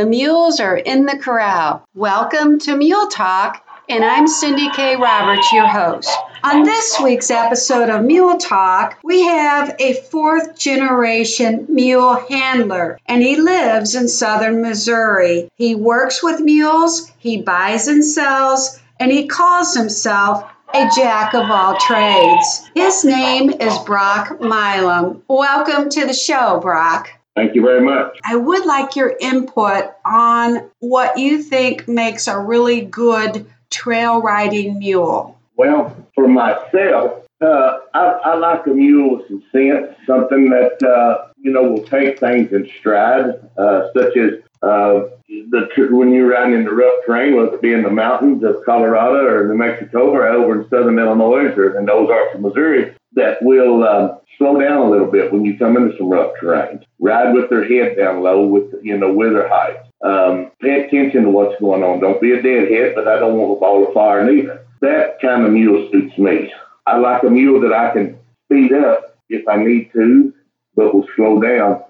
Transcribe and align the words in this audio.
The 0.00 0.06
mules 0.06 0.60
are 0.60 0.78
in 0.78 1.04
the 1.04 1.18
corral. 1.18 1.86
Welcome 1.94 2.58
to 2.60 2.74
Mule 2.74 3.08
Talk, 3.08 3.62
and 3.86 4.02
I'm 4.02 4.26
Cindy 4.28 4.70
K. 4.70 4.96
Roberts, 4.96 5.52
your 5.52 5.66
host. 5.66 6.08
On 6.42 6.62
this 6.62 6.98
week's 6.98 7.30
episode 7.30 7.90
of 7.90 8.02
Mule 8.02 8.38
Talk, 8.38 8.96
we 9.04 9.24
have 9.24 9.76
a 9.78 9.92
fourth 9.92 10.58
generation 10.58 11.66
mule 11.68 12.14
handler, 12.14 12.98
and 13.04 13.22
he 13.22 13.36
lives 13.36 13.94
in 13.94 14.08
southern 14.08 14.62
Missouri. 14.62 15.50
He 15.56 15.74
works 15.74 16.22
with 16.22 16.40
mules, 16.40 17.12
he 17.18 17.42
buys 17.42 17.86
and 17.86 18.02
sells, 18.02 18.80
and 18.98 19.12
he 19.12 19.26
calls 19.26 19.74
himself 19.74 20.50
a 20.72 20.88
jack 20.96 21.34
of 21.34 21.50
all 21.50 21.76
trades. 21.76 22.70
His 22.74 23.04
name 23.04 23.50
is 23.50 23.78
Brock 23.80 24.40
Milam. 24.40 25.22
Welcome 25.28 25.90
to 25.90 26.06
the 26.06 26.14
show, 26.14 26.58
Brock. 26.58 27.10
Thank 27.40 27.54
you 27.54 27.62
very 27.62 27.80
much. 27.80 28.18
I 28.22 28.36
would 28.36 28.66
like 28.66 28.96
your 28.96 29.16
input 29.18 29.84
on 30.04 30.68
what 30.80 31.16
you 31.16 31.42
think 31.42 31.88
makes 31.88 32.28
a 32.28 32.38
really 32.38 32.82
good 32.82 33.46
trail 33.70 34.20
riding 34.20 34.78
mule. 34.78 35.38
Well, 35.56 35.96
for 36.14 36.28
myself, 36.28 37.26
uh, 37.40 37.78
I, 37.94 38.20
I, 38.24 38.34
like 38.34 38.66
a 38.66 38.70
mule 38.70 39.16
with 39.16 39.28
some 39.28 39.42
sense, 39.52 39.96
something 40.06 40.50
that 40.50 40.82
uh, 40.82 41.28
you 41.38 41.50
know 41.50 41.62
will 41.62 41.84
take 41.84 42.20
things 42.20 42.52
in 42.52 42.68
stride, 42.78 43.40
uh, 43.56 43.88
such 43.94 44.18
as 44.18 44.32
uh, 44.62 45.08
the 45.26 45.88
when 45.90 46.12
you're 46.12 46.28
riding 46.28 46.52
in 46.52 46.64
the 46.64 46.74
rough 46.74 47.06
terrain, 47.06 47.36
whether 47.36 47.54
it 47.54 47.62
be 47.62 47.72
in 47.72 47.84
the 47.84 47.90
mountains 47.90 48.44
of 48.44 48.62
Colorado 48.66 49.24
or 49.24 49.48
New 49.48 49.56
Mexico 49.56 50.10
or 50.10 50.26
over 50.26 50.60
in 50.60 50.68
southern 50.68 50.98
Illinois 50.98 51.46
or 51.56 51.78
in 51.78 51.86
those 51.86 52.04
Ozarks 52.04 52.34
of 52.34 52.42
Missouri, 52.42 52.94
that 53.14 53.42
will 53.42 53.82
um, 53.84 54.18
slow 54.36 54.60
down 54.60 54.82
a 54.82 54.90
little 54.90 55.10
bit 55.10 55.32
when 55.32 55.42
you 55.46 55.56
come 55.56 55.78
into 55.78 55.96
some 55.96 56.10
rough 56.10 56.32
terrain. 56.38 56.84
Ride 57.00 57.32
with 57.32 57.48
their 57.48 57.64
head 57.64 57.96
down 57.96 58.22
low, 58.22 58.46
with 58.46 58.74
you 58.82 58.98
know, 58.98 59.12
with 59.12 59.32
their 59.32 59.48
height. 59.48 59.78
Um, 60.04 60.50
pay 60.60 60.84
attention 60.84 61.24
to 61.24 61.30
what's 61.30 61.58
going 61.60 61.82
on. 61.82 62.00
Don't 62.00 62.20
be 62.20 62.32
a 62.32 62.42
deadhead, 62.42 62.94
but 62.94 63.08
I 63.08 63.18
don't 63.18 63.36
want 63.36 63.56
a 63.56 63.60
ball 63.60 63.86
of 63.86 63.94
fire 63.94 64.24
neither. 64.24 64.66
That 64.80 65.20
kind 65.20 65.44
of 65.44 65.52
mule 65.52 65.88
suits 65.90 66.16
me. 66.18 66.52
I 66.86 66.98
like 66.98 67.22
a 67.22 67.30
mule 67.30 67.60
that 67.62 67.72
I 67.72 67.92
can 67.92 68.18
speed 68.46 68.72
up 68.72 69.18
if 69.28 69.46
I 69.48 69.56
need 69.56 69.92
to, 69.92 70.34
but 70.74 70.94
will 70.94 71.06
slow 71.16 71.40
down 71.40 71.82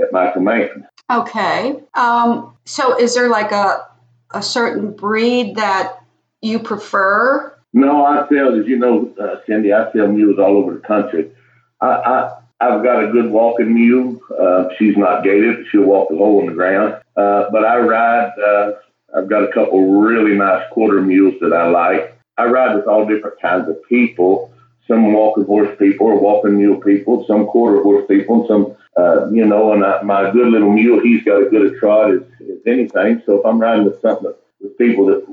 at 0.00 0.12
my 0.12 0.30
command. 0.30 0.86
Okay. 1.10 1.76
Um, 1.94 2.56
so 2.64 2.98
is 2.98 3.14
there 3.14 3.28
like 3.28 3.52
a 3.52 3.86
a 4.30 4.42
certain 4.42 4.92
breed 4.92 5.56
that 5.56 5.98
you 6.42 6.58
prefer? 6.58 7.54
No, 7.72 8.04
I 8.04 8.28
sell, 8.28 8.58
as 8.58 8.66
you 8.66 8.78
know, 8.78 9.14
uh, 9.20 9.36
Cindy, 9.46 9.72
I 9.72 9.92
sell 9.92 10.08
mules 10.08 10.38
all 10.38 10.56
over 10.56 10.74
the 10.74 10.80
country. 10.80 11.32
I, 11.80 11.86
I 11.86 12.38
I've 12.60 12.82
got 12.82 13.04
a 13.04 13.12
good 13.12 13.30
walking 13.30 13.72
mule. 13.72 14.20
Uh, 14.36 14.68
she's 14.78 14.96
not 14.96 15.22
gaited; 15.22 15.66
she'll 15.70 15.84
walk 15.84 16.08
the 16.08 16.16
hole 16.16 16.40
in 16.40 16.46
the 16.46 16.52
ground. 16.52 16.94
Uh, 17.16 17.50
but 17.50 17.64
I 17.64 17.78
ride. 17.78 18.32
Uh, 18.38 18.72
I've 19.16 19.28
got 19.28 19.44
a 19.44 19.52
couple 19.52 20.00
really 20.00 20.36
nice 20.36 20.64
quarter 20.70 21.00
mules 21.00 21.34
that 21.40 21.52
I 21.52 21.68
like. 21.68 22.18
I 22.36 22.46
ride 22.46 22.74
with 22.76 22.86
all 22.86 23.06
different 23.06 23.40
kinds 23.40 23.68
of 23.68 23.82
people. 23.88 24.52
Some 24.86 25.12
walking 25.12 25.44
horse 25.44 25.76
people 25.78 26.06
or 26.06 26.20
walking 26.20 26.56
mule 26.56 26.80
people. 26.80 27.26
Some 27.26 27.46
quarter 27.46 27.82
horse 27.82 28.06
people. 28.08 28.40
And 28.40 28.46
some, 28.48 28.76
uh, 28.96 29.30
you 29.30 29.44
know. 29.44 29.72
And 29.72 29.84
I, 29.84 30.02
my 30.02 30.30
good 30.30 30.48
little 30.48 30.72
mule, 30.72 31.00
he's 31.00 31.22
got 31.24 31.42
as 31.42 31.50
good 31.50 31.72
a 31.72 31.78
trot 31.78 32.10
as, 32.12 32.22
as 32.40 32.58
anything. 32.66 33.22
So 33.24 33.38
if 33.38 33.46
I'm 33.46 33.60
riding 33.60 33.84
with 33.84 34.00
something 34.00 34.32
with 34.60 34.78
people 34.78 35.06
that 35.06 35.24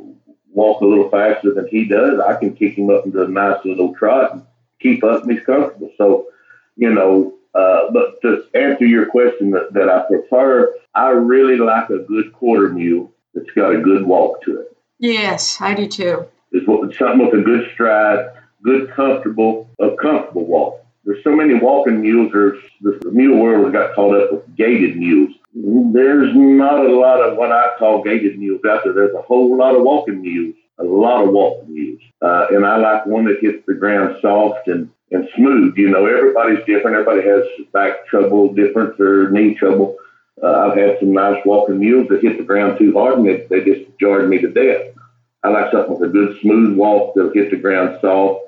walk 0.51 0.81
a 0.81 0.85
little 0.85 1.09
faster 1.09 1.53
than 1.53 1.67
he 1.67 1.85
does, 1.85 2.19
I 2.19 2.37
can 2.37 2.55
kick 2.55 2.77
him 2.77 2.89
up 2.89 3.05
into 3.05 3.23
a 3.23 3.27
nice 3.27 3.63
little 3.65 3.93
trot 3.95 4.33
and 4.33 4.43
keep 4.79 5.03
up 5.03 5.23
and 5.23 5.31
he's 5.31 5.45
comfortable. 5.45 5.91
So, 5.97 6.27
you 6.75 6.93
know, 6.93 7.33
uh, 7.53 7.91
but 7.91 8.21
to 8.21 8.45
answer 8.53 8.85
your 8.85 9.05
question 9.07 9.51
that, 9.51 9.73
that 9.73 9.89
I 9.89 10.03
prefer, 10.07 10.75
I 10.93 11.09
really 11.09 11.57
like 11.57 11.89
a 11.89 11.99
good 11.99 12.33
quarter 12.33 12.69
mule 12.69 13.11
that's 13.33 13.49
got 13.51 13.75
a 13.75 13.79
good 13.79 14.05
walk 14.05 14.43
to 14.43 14.61
it. 14.61 14.77
Yes, 14.99 15.59
I 15.61 15.73
do 15.73 15.87
too. 15.87 16.25
It's 16.51 16.65
something 16.97 17.25
with 17.25 17.39
a 17.39 17.43
good 17.43 17.69
stride, 17.73 18.31
good 18.63 18.91
comfortable, 18.91 19.69
a 19.79 19.95
comfortable 20.01 20.45
walk. 20.45 20.81
There's 21.03 21.23
so 21.23 21.35
many 21.35 21.53
walking 21.53 22.01
mules. 22.01 22.31
There's 22.31 22.61
the 22.81 23.11
mule 23.11 23.39
world 23.39 23.71
got 23.73 23.93
caught 23.93 24.19
up 24.19 24.31
with 24.31 24.55
gaited 24.55 24.97
mules 24.97 25.35
there's 25.55 26.35
not 26.35 26.85
a 26.85 26.93
lot 26.93 27.21
of 27.21 27.37
what 27.37 27.51
I 27.51 27.75
call 27.79 28.03
gaited 28.03 28.37
mules 28.37 28.61
out 28.67 28.83
there. 28.83 28.93
There's 28.93 29.15
a 29.15 29.21
whole 29.21 29.57
lot 29.57 29.75
of 29.75 29.83
walking 29.83 30.21
mules, 30.21 30.55
a 30.77 30.83
lot 30.83 31.23
of 31.23 31.29
walking 31.29 31.73
mules. 31.73 32.01
Uh, 32.21 32.47
and 32.51 32.65
I 32.65 32.75
like 32.75 33.05
one 33.05 33.25
that 33.25 33.39
hits 33.39 33.65
the 33.65 33.73
ground 33.73 34.17
soft 34.21 34.67
and, 34.67 34.91
and 35.11 35.27
smooth. 35.35 35.77
You 35.77 35.89
know, 35.89 36.05
everybody's 36.05 36.65
different. 36.65 36.97
Everybody 36.97 37.27
has 37.27 37.43
back 37.71 38.07
trouble, 38.07 38.53
different 38.53 38.99
or 38.99 39.29
knee 39.29 39.55
trouble. 39.55 39.97
Uh, 40.41 40.69
I've 40.69 40.77
had 40.77 40.99
some 40.99 41.13
nice 41.13 41.41
walking 41.45 41.79
mules 41.79 42.09
that 42.09 42.21
hit 42.21 42.37
the 42.37 42.43
ground 42.43 42.77
too 42.77 42.93
hard 42.93 43.19
and 43.19 43.27
they, 43.27 43.47
they 43.49 43.63
just 43.63 43.89
jarred 43.99 44.29
me 44.29 44.39
to 44.39 44.49
death. 44.49 44.93
I 45.43 45.49
like 45.49 45.71
something 45.71 45.97
with 45.97 46.09
a 46.09 46.11
good 46.11 46.39
smooth 46.41 46.75
walk 46.75 47.13
that'll 47.15 47.31
hit 47.31 47.51
the 47.51 47.57
ground 47.57 47.99
soft, 48.01 48.45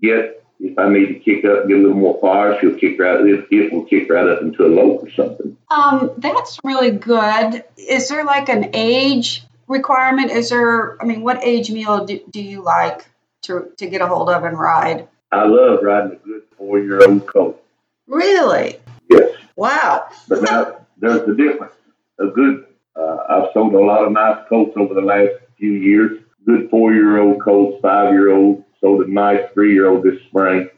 yet 0.00 0.42
if 0.60 0.78
I 0.78 0.88
need 0.88 1.06
to 1.06 1.14
kick 1.14 1.44
up 1.44 1.68
get 1.68 1.76
a 1.76 1.80
little 1.80 1.96
more 1.96 2.18
fire, 2.20 2.58
she'll 2.60 2.74
kick 2.74 2.98
right. 2.98 3.20
It, 3.20 3.46
it 3.50 3.72
will 3.72 3.84
kick 3.84 4.08
right 4.08 4.26
up 4.26 4.42
into 4.42 4.64
a 4.64 4.68
lope 4.68 5.02
or 5.02 5.10
something. 5.10 5.56
Um, 5.70 6.12
that's 6.18 6.58
really 6.64 6.92
good. 6.92 7.64
Is 7.76 8.08
there 8.08 8.24
like 8.24 8.48
an 8.48 8.70
age 8.72 9.44
requirement? 9.66 10.30
Is 10.30 10.50
there? 10.50 11.00
I 11.00 11.04
mean, 11.04 11.22
what 11.22 11.44
age 11.44 11.70
mule 11.70 12.06
do, 12.06 12.20
do 12.30 12.42
you 12.42 12.62
like 12.62 13.04
to 13.42 13.70
to 13.76 13.88
get 13.88 14.00
a 14.00 14.06
hold 14.06 14.30
of 14.30 14.44
and 14.44 14.58
ride? 14.58 15.08
I 15.30 15.46
love 15.46 15.80
riding 15.82 16.12
a 16.12 16.26
good 16.26 16.42
four 16.56 16.78
year 16.78 17.06
old 17.06 17.26
colt. 17.26 17.62
Really? 18.06 18.76
Yes. 19.10 19.36
Wow. 19.56 20.08
but 20.28 20.42
now 20.42 20.86
there's 20.98 21.26
the 21.26 21.34
difference. 21.34 21.74
A 22.18 22.26
good. 22.26 22.66
Uh, 22.96 23.18
I've 23.28 23.52
sold 23.52 23.74
a 23.74 23.78
lot 23.78 24.04
of 24.04 24.12
nice 24.12 24.38
colts 24.48 24.72
over 24.76 24.94
the 24.94 25.00
last 25.00 25.32
few 25.56 25.72
years. 25.72 26.20
Good 26.46 26.70
four 26.70 26.92
year 26.92 27.18
old 27.18 27.42
colts, 27.42 27.80
five 27.82 28.12
year 28.12 28.32
old 28.32 28.64
sold 28.80 29.02
a 29.02 29.10
nice 29.10 29.42
three 29.52 29.72
year 29.72 29.88
old 29.88 30.04
this 30.04 30.20
spring. 30.28 30.68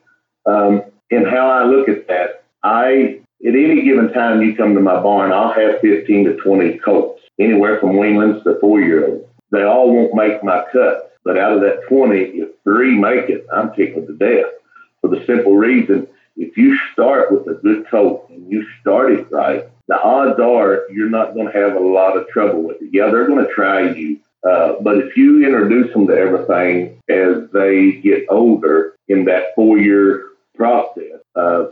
Um, 0.47 0.82
and 1.11 1.27
how 1.27 1.49
I 1.49 1.65
look 1.65 1.88
at 1.88 2.09
that, 2.09 2.44
I 2.62 3.21
at 3.47 3.55
any 3.55 3.82
given 3.82 4.12
time 4.12 4.43
you 4.43 4.55
come 4.55 4.75
to 4.75 4.81
my 4.81 5.00
barn, 5.00 5.32
I'll 5.32 5.53
have 5.53 5.81
15 5.81 6.25
to 6.27 6.37
20 6.37 6.78
colts, 6.78 7.22
anywhere 7.38 7.81
from 7.81 7.93
weanlings 7.93 8.43
to 8.44 8.59
four 8.61 8.81
year 8.81 9.06
olds. 9.09 9.27
They 9.50 9.62
all 9.62 9.93
won't 9.93 10.15
make 10.15 10.44
my 10.44 10.65
cut, 10.72 11.09
but 11.25 11.38
out 11.38 11.53
of 11.53 11.60
that 11.60 11.82
20, 11.88 12.19
if 12.19 12.48
three 12.64 12.97
make 12.97 13.28
it, 13.28 13.47
I'm 13.53 13.75
tickled 13.75 14.06
to 14.06 14.16
death 14.16 14.53
for 15.00 15.08
the 15.08 15.25
simple 15.26 15.56
reason 15.56 16.06
if 16.36 16.56
you 16.56 16.78
start 16.92 17.31
with 17.32 17.47
a 17.48 17.60
good 17.60 17.86
colt 17.91 18.31
and 18.31 18.50
you 18.50 18.64
start 18.81 19.12
it 19.12 19.31
right, 19.31 19.64
the 19.88 20.00
odds 20.00 20.41
are 20.41 20.86
you're 20.91 21.10
not 21.10 21.34
going 21.34 21.47
to 21.47 21.53
have 21.53 21.75
a 21.75 21.81
lot 21.81 22.16
of 22.16 22.28
trouble 22.28 22.62
with 22.62 22.81
it. 22.81 22.91
Yeah, 22.92 23.10
they're 23.10 23.26
going 23.26 23.44
to 23.44 23.53
try 23.53 23.91
you 23.91 24.20
uh, 24.42 24.75
but 24.81 24.98
if 24.98 25.16
you 25.16 25.44
introduce 25.44 25.92
them 25.92 26.06
to 26.06 26.14
everything 26.14 27.00
as 27.08 27.50
they 27.52 27.92
get 27.92 28.26
older 28.31 28.94
in 29.08 29.26
that 29.26 29.54
four 29.54 29.78
year 29.78 30.28
process, 30.56 31.20
uh, 31.37 31.66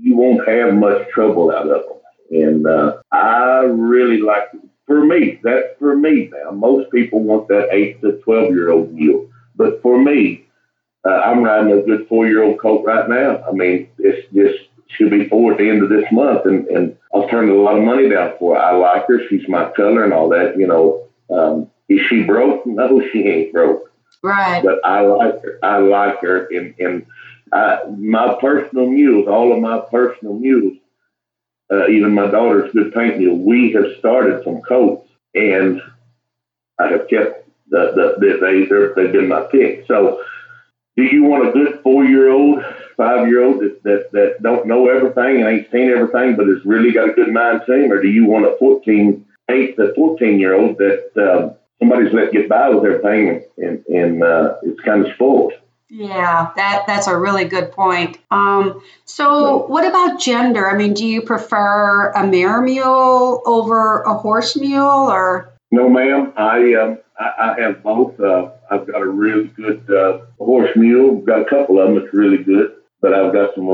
you 0.00 0.16
won't 0.16 0.48
have 0.48 0.74
much 0.74 1.08
trouble 1.10 1.50
out 1.50 1.68
of 1.68 1.82
them. 1.84 1.98
And 2.30 2.66
uh, 2.66 2.96
I 3.12 3.64
really 3.64 4.18
like, 4.18 4.48
for 4.86 5.04
me, 5.04 5.40
that's 5.42 5.78
for 5.78 5.96
me 5.96 6.30
now. 6.32 6.50
Most 6.50 6.90
people 6.90 7.20
want 7.20 7.48
that 7.48 7.68
eight 7.72 8.00
to 8.02 8.12
12 8.22 8.50
year 8.52 8.70
old 8.70 8.92
mule. 8.92 9.30
But 9.56 9.80
for 9.82 9.98
me, 9.98 10.46
uh, 11.06 11.20
I'm 11.24 11.42
riding 11.42 11.72
a 11.72 11.82
good 11.82 12.06
four 12.08 12.26
year 12.26 12.42
old 12.42 12.58
colt 12.58 12.84
right 12.84 13.08
now. 13.08 13.42
I 13.48 13.52
mean, 13.52 13.88
it's 13.98 14.32
just 14.32 14.68
should 14.88 15.10
be 15.10 15.28
four 15.28 15.52
at 15.52 15.58
the 15.58 15.68
end 15.68 15.82
of 15.82 15.88
this 15.88 16.04
month. 16.12 16.44
And, 16.44 16.66
and 16.68 16.96
I've 17.14 17.30
turned 17.30 17.50
a 17.50 17.54
lot 17.54 17.76
of 17.76 17.84
money 17.84 18.08
down 18.08 18.34
for 18.38 18.54
her. 18.54 18.60
I 18.60 18.72
like 18.72 19.06
her. 19.08 19.20
She's 19.28 19.48
my 19.48 19.70
color 19.70 20.04
and 20.04 20.12
all 20.12 20.28
that, 20.30 20.56
you 20.56 20.66
know. 20.66 21.06
Um, 21.30 21.70
is 21.88 22.00
she 22.08 22.22
broke? 22.22 22.66
No, 22.66 23.02
she 23.12 23.26
ain't 23.26 23.52
broke. 23.52 23.90
Right. 24.22 24.62
But 24.62 24.84
I 24.84 25.00
like 25.00 25.42
her. 25.42 25.58
I 25.62 25.78
like 25.78 26.20
her. 26.20 26.46
And, 26.46 26.74
and 26.78 27.06
I, 27.52 27.80
my 27.96 28.36
personal 28.40 28.86
mules, 28.86 29.28
all 29.28 29.52
of 29.52 29.60
my 29.60 29.80
personal 29.90 30.34
mules, 30.34 30.76
uh, 31.74 31.88
even 31.88 32.14
my 32.14 32.30
daughter's 32.30 32.72
good 32.72 32.94
paint 32.94 33.18
mule, 33.18 33.36
we 33.36 33.72
have 33.72 33.86
started 33.98 34.44
from 34.44 34.62
colts 34.62 35.08
and 35.34 35.80
I 36.78 36.88
have 36.88 37.08
kept 37.08 37.48
the, 37.68 37.92
the, 37.94 38.14
the 38.18 38.38
they, 38.40 39.02
they've 39.02 39.12
been 39.12 39.28
my 39.28 39.46
pick. 39.50 39.86
So 39.86 40.22
do 40.96 41.02
you 41.02 41.24
want 41.24 41.48
a 41.48 41.52
good 41.52 41.80
four 41.82 42.04
year 42.04 42.30
old, 42.30 42.64
five 42.96 43.26
year 43.28 43.42
old 43.42 43.60
that, 43.60 43.82
that, 43.82 44.12
that 44.12 44.42
don't 44.42 44.66
know 44.66 44.88
everything 44.88 45.40
and 45.42 45.48
ain't 45.48 45.70
seen 45.70 45.90
everything, 45.90 46.36
but 46.36 46.46
has 46.46 46.64
really 46.64 46.92
got 46.92 47.10
a 47.10 47.12
good 47.12 47.32
mind 47.32 47.62
him? 47.66 47.90
Or 47.90 48.00
do 48.00 48.08
you 48.08 48.26
want 48.26 48.46
a 48.46 48.56
14, 48.58 49.26
8 49.50 49.76
to 49.76 49.94
14 49.94 50.38
year 50.38 50.54
old 50.54 50.78
that, 50.78 51.10
um, 51.16 51.56
somebody's 51.78 52.12
let 52.12 52.32
get 52.32 52.48
by 52.48 52.68
with 52.70 52.82
their 52.82 53.00
thing, 53.00 53.42
and, 53.58 53.84
and 53.86 54.22
uh, 54.22 54.56
it's 54.62 54.80
kind 54.80 55.04
of 55.04 55.12
spoiled. 55.14 55.52
Yeah, 55.96 56.50
that 56.56 56.84
that's 56.88 57.06
a 57.06 57.16
really 57.16 57.44
good 57.44 57.70
point. 57.70 58.18
Um, 58.28 58.82
so, 59.04 59.64
what 59.66 59.86
about 59.86 60.18
gender? 60.18 60.68
I 60.68 60.76
mean, 60.76 60.92
do 60.92 61.06
you 61.06 61.22
prefer 61.22 62.10
a 62.10 62.26
mare 62.26 62.60
mule 62.60 63.40
over 63.46 64.02
a 64.02 64.14
horse 64.14 64.56
mule, 64.56 64.82
or? 64.84 65.52
No, 65.70 65.88
ma'am. 65.88 66.32
I 66.36 66.74
um, 66.74 66.98
I, 67.16 67.30
I 67.38 67.60
have 67.60 67.84
both. 67.84 68.18
Uh, 68.18 68.50
I've 68.68 68.88
got 68.88 69.02
a 69.02 69.06
really 69.06 69.46
good 69.46 69.88
uh, 69.88 70.22
horse 70.38 70.70
mule. 70.74 71.20
Got 71.20 71.42
a 71.42 71.44
couple 71.44 71.78
of 71.78 71.86
them 71.86 72.00
that's 72.00 72.12
really 72.12 72.42
good, 72.42 72.72
but 73.00 73.14
I've 73.14 73.32
got 73.32 73.54
some 73.54 73.66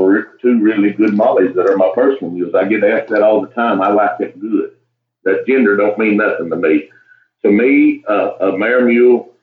two 0.43 0.59
really 0.61 0.91
good 0.91 1.15
mollies 1.15 1.55
that 1.55 1.67
are 1.67 1.77
my 1.77 1.91
personal 1.95 2.31
mules. 2.31 2.53
I 2.53 2.65
get 2.65 2.83
asked 2.83 3.09
that 3.09 3.23
all 3.23 3.41
the 3.41 3.47
time. 3.53 3.81
I 3.81 3.89
like 3.89 4.19
it 4.19 4.39
good. 4.39 4.75
that 5.23 5.47
gender 5.47 5.75
don't 5.75 5.97
mean 5.97 6.17
nothing 6.17 6.51
to 6.51 6.55
me. 6.55 6.89
To 7.43 7.49
me, 7.51 8.03
uh, 8.07 8.33
a 8.39 8.57
mare 8.57 8.85
mule, 8.85 9.33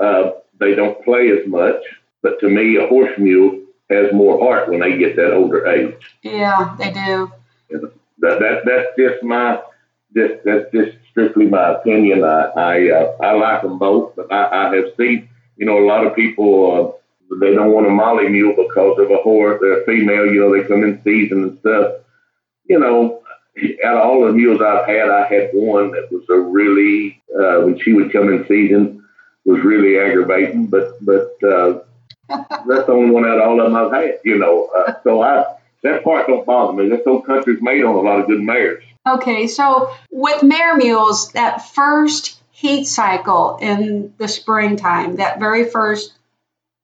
uh, 0.00 0.32
they 0.58 0.74
don't 0.74 1.04
play 1.04 1.30
as 1.30 1.46
much, 1.46 1.82
but 2.24 2.40
to 2.40 2.48
me, 2.48 2.76
a 2.76 2.86
horse 2.88 3.16
mule 3.18 3.60
has 3.90 4.12
more 4.14 4.38
heart 4.38 4.70
when 4.70 4.80
they 4.80 4.96
get 4.96 5.14
that 5.16 5.34
older 5.34 5.66
age. 5.66 5.94
Yeah, 6.22 6.74
they 6.78 6.90
do. 6.90 7.30
that, 7.70 8.40
that 8.40 8.62
that's 8.64 8.88
just 8.98 9.22
my 9.22 9.60
just 10.16 10.42
that's 10.44 10.72
just 10.72 10.96
strictly 11.10 11.46
my 11.46 11.74
opinion. 11.74 12.24
I 12.24 12.40
I, 12.56 12.90
uh, 12.90 13.16
I 13.22 13.32
like 13.32 13.62
them 13.62 13.78
both, 13.78 14.16
but 14.16 14.32
I, 14.32 14.68
I 14.68 14.74
have 14.76 14.86
seen 14.96 15.28
you 15.58 15.66
know 15.66 15.78
a 15.78 15.86
lot 15.86 16.06
of 16.06 16.16
people 16.16 16.48
uh, 16.72 17.36
they 17.40 17.54
don't 17.54 17.72
want 17.72 17.86
a 17.86 17.90
molly 17.90 18.28
mule 18.28 18.54
because 18.56 18.98
of 18.98 19.10
a 19.10 19.18
horse. 19.18 19.60
They're 19.60 19.82
a 19.82 19.84
female, 19.84 20.32
you 20.32 20.40
know, 20.40 20.52
they 20.52 20.66
come 20.66 20.82
in 20.82 21.02
season 21.04 21.42
and 21.42 21.58
stuff. 21.58 21.96
You 22.64 22.78
know, 22.78 23.22
out 23.84 23.96
of 23.96 24.02
all 24.02 24.26
the 24.26 24.32
mules 24.32 24.62
I've 24.62 24.86
had, 24.86 25.10
I 25.10 25.26
had 25.26 25.50
one 25.52 25.90
that 25.92 26.10
was 26.10 26.24
a 26.30 26.38
really 26.38 27.22
uh, 27.38 27.60
when 27.64 27.78
she 27.80 27.92
would 27.92 28.12
come 28.12 28.32
in 28.32 28.46
season 28.48 29.04
was 29.44 29.62
really 29.62 29.98
aggravating. 29.98 30.66
But 30.66 31.04
but 31.04 31.36
uh, 31.42 31.80
that's 32.66 32.86
the 32.86 32.92
only 32.92 33.10
one 33.10 33.24
out 33.24 33.38
of 33.38 33.48
all 33.48 33.60
of 33.60 33.66
them 33.66 33.76
I've 33.76 33.92
had. 33.92 34.20
You 34.24 34.38
know, 34.38 34.70
uh, 34.76 34.94
so 35.02 35.22
I 35.22 35.56
that 35.82 36.02
part 36.02 36.26
don't 36.26 36.46
bother 36.46 36.72
me. 36.72 36.88
This 36.88 37.04
whole 37.04 37.22
country's 37.22 37.62
made 37.62 37.84
on 37.84 37.94
a 37.94 38.00
lot 38.00 38.20
of 38.20 38.26
good 38.26 38.40
mares. 38.40 38.82
Okay, 39.06 39.46
so 39.46 39.94
with 40.10 40.42
mare 40.42 40.76
mules, 40.76 41.32
that 41.32 41.58
first 41.68 42.40
heat 42.50 42.86
cycle 42.86 43.58
in 43.60 44.14
the 44.16 44.28
springtime, 44.28 45.16
that 45.16 45.38
very 45.38 45.68
first 45.68 46.12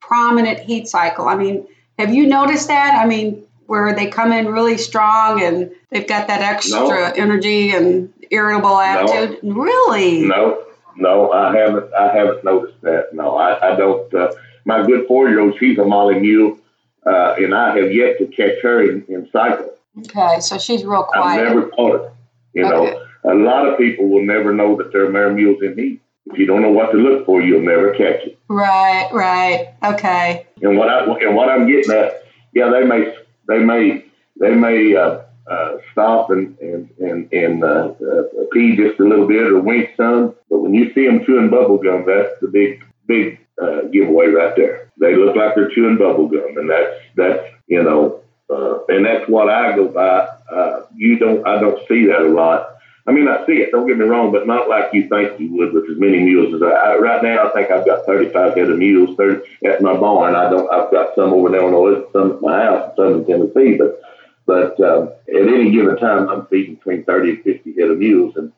prominent 0.01 0.61
heat 0.61 0.87
cycle. 0.87 1.27
I 1.27 1.37
mean, 1.37 1.67
have 1.99 2.13
you 2.13 2.27
noticed 2.27 2.69
that? 2.69 2.95
I 2.95 3.07
mean, 3.07 3.45
where 3.67 3.95
they 3.95 4.09
come 4.09 4.33
in 4.33 4.49
really 4.49 4.77
strong 4.77 5.41
and 5.43 5.71
they've 5.91 6.07
got 6.07 6.27
that 6.27 6.43
extra 6.43 6.81
no. 6.81 7.13
energy 7.17 7.71
and 7.71 8.13
irritable 8.29 8.77
attitude. 8.77 9.43
No. 9.43 9.55
Really? 9.55 10.23
No, 10.23 10.65
no, 10.97 11.33
I 11.33 11.57
haven't. 11.57 11.95
I 11.95 12.13
haven't 12.13 12.45
noticed 12.45 12.81
that. 12.83 13.15
No, 13.15 13.37
I, 13.37 13.73
I 13.73 13.77
don't. 13.77 14.13
Uh, 14.13 14.33
my 14.65 14.87
good 14.87 15.07
four-year-old, 15.07 15.59
she's 15.59 15.79
a 15.79 15.85
Molly 15.85 16.19
Mule, 16.21 16.59
uh, 17.07 17.35
and 17.39 17.55
I 17.55 17.77
have 17.77 17.93
yet 17.93 18.19
to 18.19 18.27
catch 18.27 18.63
her 18.63 18.83
in, 18.83 19.05
in 19.09 19.29
cycle. 19.33 19.75
Okay, 19.99 20.41
so 20.41 20.59
she's 20.59 20.85
real 20.85 21.05
quiet. 21.05 21.41
I've 21.41 21.49
never 21.49 21.69
caught 21.69 21.93
her. 21.93 22.13
You 22.55 22.67
okay. 22.67 22.93
know, 23.25 23.33
a 23.33 23.35
lot 23.35 23.67
of 23.67 23.79
people 23.79 24.09
will 24.09 24.25
never 24.25 24.53
know 24.53 24.77
that 24.77 24.93
there 24.93 25.07
are 25.07 25.11
mare 25.11 25.33
mules 25.33 25.63
in 25.63 25.77
heat. 25.77 26.01
If 26.27 26.39
you 26.39 26.47
don't 26.47 26.63
know 26.63 26.71
what 26.71 26.93
to 26.93 26.99
look 26.99 27.27
for, 27.27 27.43
you'll 27.43 27.63
never 27.63 27.93
catch 27.93 28.25
it. 28.25 28.39
Right, 28.49 29.09
right, 29.13 29.75
okay. 29.83 30.47
And 30.63 30.77
what 30.77 30.89
I 30.89 31.05
and 31.05 31.35
what 31.35 31.49
I'm 31.49 31.67
getting 31.67 31.93
at, 31.93 32.25
yeah, 32.53 32.71
they 32.71 32.85
may 32.85 33.15
they 33.49 33.59
may 33.59 34.05
they 34.39 34.55
may 34.55 34.95
uh, 34.95 35.23
uh, 35.51 35.79
stop 35.93 36.31
and 36.31 36.57
and 36.59 36.91
and, 36.99 37.33
and 37.33 37.65
uh, 37.65 37.93
uh 38.01 38.23
pee 38.53 38.77
just 38.77 39.01
a 39.01 39.05
little 39.05 39.27
bit 39.27 39.47
or 39.47 39.61
wink 39.61 39.91
some, 39.97 40.35
but 40.49 40.59
when 40.59 40.75
you 40.75 40.93
see 40.95 41.07
them 41.07 41.25
chewing 41.25 41.51
bubble 41.51 41.79
gum, 41.79 42.05
that's 42.07 42.41
the 42.41 42.49
big 42.49 42.85
big 43.07 43.41
uh, 43.61 43.83
giveaway 43.93 44.29
right 44.29 44.55
there. 44.57 44.91
They 44.99 45.15
look 45.15 45.37
like 45.37 45.55
they're 45.55 45.71
chewing 45.71 45.99
bubble 45.99 46.29
gum, 46.29 46.57
and 46.57 46.71
that's 46.71 46.97
that's 47.17 47.55
you 47.67 47.83
know, 47.83 48.23
uh, 48.51 48.85
and 48.87 49.05
that's 49.05 49.29
what 49.29 49.49
I 49.49 49.75
go 49.77 49.89
by. 49.89 50.29
Uh, 50.51 50.83
you 50.97 51.19
don't, 51.19 51.47
I 51.47 51.61
don't 51.61 51.87
see 51.87 52.07
that 52.07 52.23
a 52.23 52.29
lot. 52.29 52.77
I 53.07 53.13
mean, 53.13 53.29
I 53.29 53.45
see 53.47 53.55
it. 53.55 53.71
Don't 53.73 53.87
get 53.87 53.97
me 53.97 54.05
wrong, 54.05 54.31
but 54.31 54.47
not 54.47 54.69
like 54.69 54.93
you 54.93 55.09
think 55.09 55.41
you 55.41 55.55
would 55.57 55.73
with 55.73 55.91
as 55.91 55.99
many 55.99 56.21
mules 56.21 56.55
as 56.55 56.63
I. 56.63 56.71
I 56.71 56.99
right 56.99 57.23
now, 57.23 57.49
I 57.49 57.53
think 57.53 57.71
I've 57.71 57.87
got 57.87 58.07
35 58.07 58.55
head 58.57 58.71
of 58.71 58.79
mules 58.79 59.17
30, 59.17 59.43
at 59.65 59.83
my 59.83 59.97
barn. 59.97 60.35
I 60.35 60.51
don't. 60.51 60.71
I've 60.73 60.91
got 60.91 61.15
some 61.15 61.33
over 61.33 61.49
there 61.49 61.61
in 61.61 61.73
Illinois, 61.73 62.05
some 62.13 62.33
at 62.33 62.43
my 62.43 62.63
house, 62.63 62.95
some 62.97 63.15
in 63.15 63.27
Tennessee. 63.27 63.77
But 63.77 64.03
but 64.47 64.81
um, 64.81 65.11
at 65.29 65.49
any 65.49 65.71
given 65.71 65.97
time, 65.97 66.29
I'm 66.29 66.47
feeding 66.47 66.75
between 66.75 67.05
30 67.05 67.31
and 67.31 67.43
50 67.43 67.75
head 67.81 67.91
of 67.91 67.99
mules, 67.99 68.37
and 68.37 68.53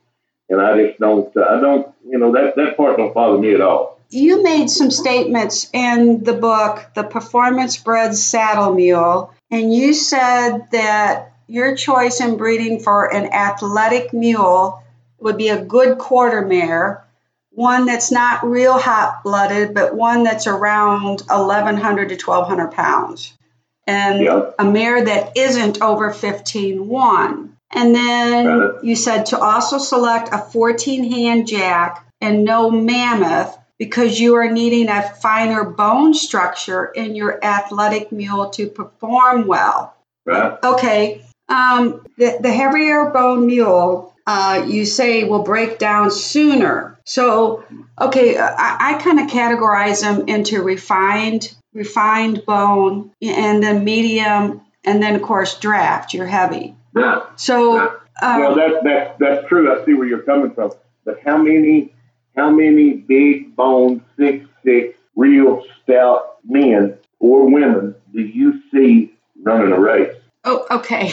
and 0.52 0.60
I 0.60 0.86
just 0.86 1.00
don't. 1.00 1.36
I 1.36 1.60
don't. 1.60 1.92
You 2.06 2.18
know 2.18 2.32
that 2.32 2.54
that 2.56 2.76
part 2.76 2.96
don't 2.96 3.12
bother 3.12 3.38
me 3.38 3.54
at 3.54 3.60
all 3.60 3.92
you 4.12 4.42
made 4.42 4.68
some 4.68 4.90
statements 4.90 5.70
in 5.72 6.22
the 6.22 6.34
book, 6.34 6.84
The 6.94 7.02
Performance 7.02 7.78
Bred 7.78 8.14
Saddle 8.14 8.74
Mule, 8.74 9.32
and 9.50 9.74
you 9.74 9.94
said 9.94 10.70
that 10.72 11.32
your 11.46 11.76
choice 11.76 12.20
in 12.20 12.36
breeding 12.36 12.80
for 12.80 13.12
an 13.12 13.32
athletic 13.32 14.12
mule 14.12 14.82
would 15.18 15.38
be 15.38 15.48
a 15.48 15.64
good 15.64 15.98
quarter 15.98 16.44
mare, 16.44 17.04
one 17.50 17.86
that's 17.86 18.10
not 18.10 18.44
real 18.44 18.78
hot 18.78 19.22
blooded, 19.24 19.74
but 19.74 19.94
one 19.94 20.24
that's 20.24 20.46
around 20.46 21.22
1,100 21.22 22.08
to 22.10 22.14
1,200 22.14 22.70
pounds, 22.72 23.32
and 23.86 24.20
yep. 24.20 24.54
a 24.58 24.64
mare 24.64 25.04
that 25.04 25.36
isn't 25.36 25.80
over 25.80 26.12
15.1. 26.12 27.51
And 27.72 27.94
then 27.94 28.72
you 28.82 28.96
said 28.96 29.26
to 29.26 29.38
also 29.38 29.78
select 29.78 30.28
a 30.32 30.38
14 30.38 31.10
hand 31.10 31.46
jack 31.46 32.06
and 32.20 32.44
no 32.44 32.70
mammoth 32.70 33.56
because 33.78 34.20
you 34.20 34.36
are 34.36 34.50
needing 34.50 34.88
a 34.88 35.02
finer 35.02 35.64
bone 35.64 36.14
structure 36.14 36.84
in 36.84 37.16
your 37.16 37.44
athletic 37.44 38.12
mule 38.12 38.50
to 38.50 38.68
perform 38.68 39.46
well. 39.46 39.96
Right. 40.24 40.56
Okay. 40.62 41.22
Um, 41.48 42.06
the, 42.16 42.38
the 42.40 42.52
heavier 42.52 43.06
bone 43.06 43.46
mule, 43.46 44.14
uh, 44.26 44.64
you 44.68 44.84
say, 44.84 45.24
will 45.24 45.42
break 45.42 45.78
down 45.78 46.10
sooner. 46.10 46.98
So, 47.04 47.64
okay, 48.00 48.38
I, 48.38 48.94
I 48.94 49.02
kind 49.02 49.18
of 49.18 49.26
categorize 49.26 50.02
them 50.02 50.28
into 50.28 50.62
refined, 50.62 51.52
refined 51.74 52.44
bone, 52.46 53.10
and 53.20 53.62
then 53.62 53.82
medium, 53.82 54.60
and 54.84 55.02
then 55.02 55.16
of 55.16 55.22
course 55.22 55.58
draft. 55.58 56.14
You're 56.14 56.26
heavy. 56.26 56.76
Yeah. 56.96 57.22
So. 57.36 57.76
Yeah. 57.76 57.88
Um, 58.20 58.40
well, 58.40 58.54
that's 58.54 58.74
that's 58.84 59.18
that's 59.18 59.48
true. 59.48 59.72
I 59.72 59.84
see 59.84 59.94
where 59.94 60.06
you're 60.06 60.22
coming 60.22 60.52
from. 60.54 60.72
But 61.04 61.20
how 61.24 61.38
many 61.38 61.92
how 62.36 62.50
many 62.50 62.92
big 62.92 63.56
boned, 63.56 64.02
six 64.16 64.46
six, 64.64 64.96
real 65.16 65.64
stout 65.82 66.38
men 66.44 66.98
or 67.18 67.50
women 67.50 67.94
do 68.12 68.20
you 68.20 68.62
see 68.70 69.14
running 69.42 69.72
a 69.72 69.80
race? 69.80 70.14
Oh, 70.44 70.66
okay. 70.70 71.12